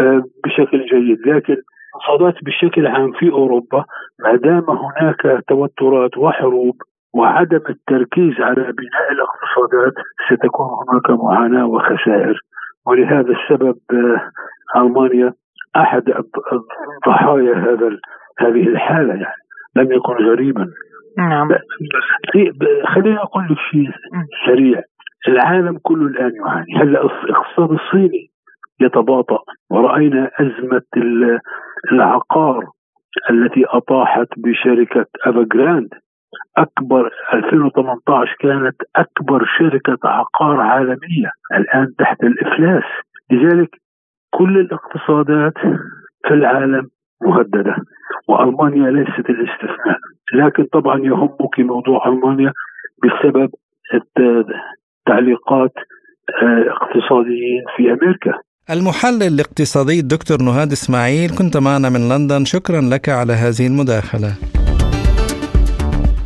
[0.00, 1.18] آه، بشكل جيد.
[1.26, 1.56] لكن
[1.94, 3.84] الاقتصادات بشكل عام في أوروبا
[4.24, 6.74] ما دام هناك توترات وحروب
[7.14, 9.94] وعدم التركيز على بناء الاقتصادات
[10.28, 12.40] ستكون هناك معاناة وخسائر.
[12.86, 14.30] ولهذا السبب آه،
[14.76, 15.32] ألمانيا
[15.76, 16.02] أحد
[17.06, 17.98] ضحايا هذا
[18.38, 19.44] هذه الحالة يعني.
[19.76, 20.66] لم يكن غريبا.
[21.18, 21.48] نعم.
[22.94, 23.90] خليني أقول لك شيء
[24.46, 24.82] سريع.
[25.28, 26.74] العالم كله الآن يعاني.
[26.76, 28.30] هلأ الاقتصاد الصيني
[28.80, 29.38] يتباطأ.
[29.70, 30.82] ورأينا أزمة
[31.92, 32.64] العقار
[33.30, 35.88] التي أطاحت بشركة افجراند
[36.56, 41.30] أكبر 2018 كانت أكبر شركة عقار عالمية.
[41.54, 42.84] الآن تحت الإفلاس.
[43.30, 43.70] لذلك
[44.30, 45.58] كل الاقتصادات
[46.28, 46.88] في العالم
[47.22, 47.76] مهددة.
[48.28, 49.98] وألمانيا ليست الاستثناء
[50.32, 52.52] لكن طبعا يهمك موضوع ألمانيا
[53.02, 53.50] بسبب
[55.06, 55.72] تعليقات
[56.42, 58.32] آه، اقتصاديين في أمريكا.
[58.70, 62.44] المحلل الاقتصادي الدكتور نهاد إسماعيل كنت معنا من لندن.
[62.44, 64.34] شكرا لك على هذه المداخلة.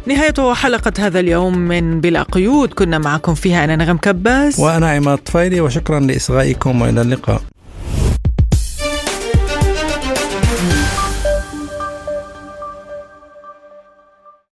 [0.07, 2.73] نهاية حلقة هذا اليوم من بلا قيود.
[2.73, 4.61] كنا معكم فيها أنا نغم كباس.
[4.61, 7.41] وأنا عماد طفيلي وشكرا لإصغائكم وإلى اللقاء.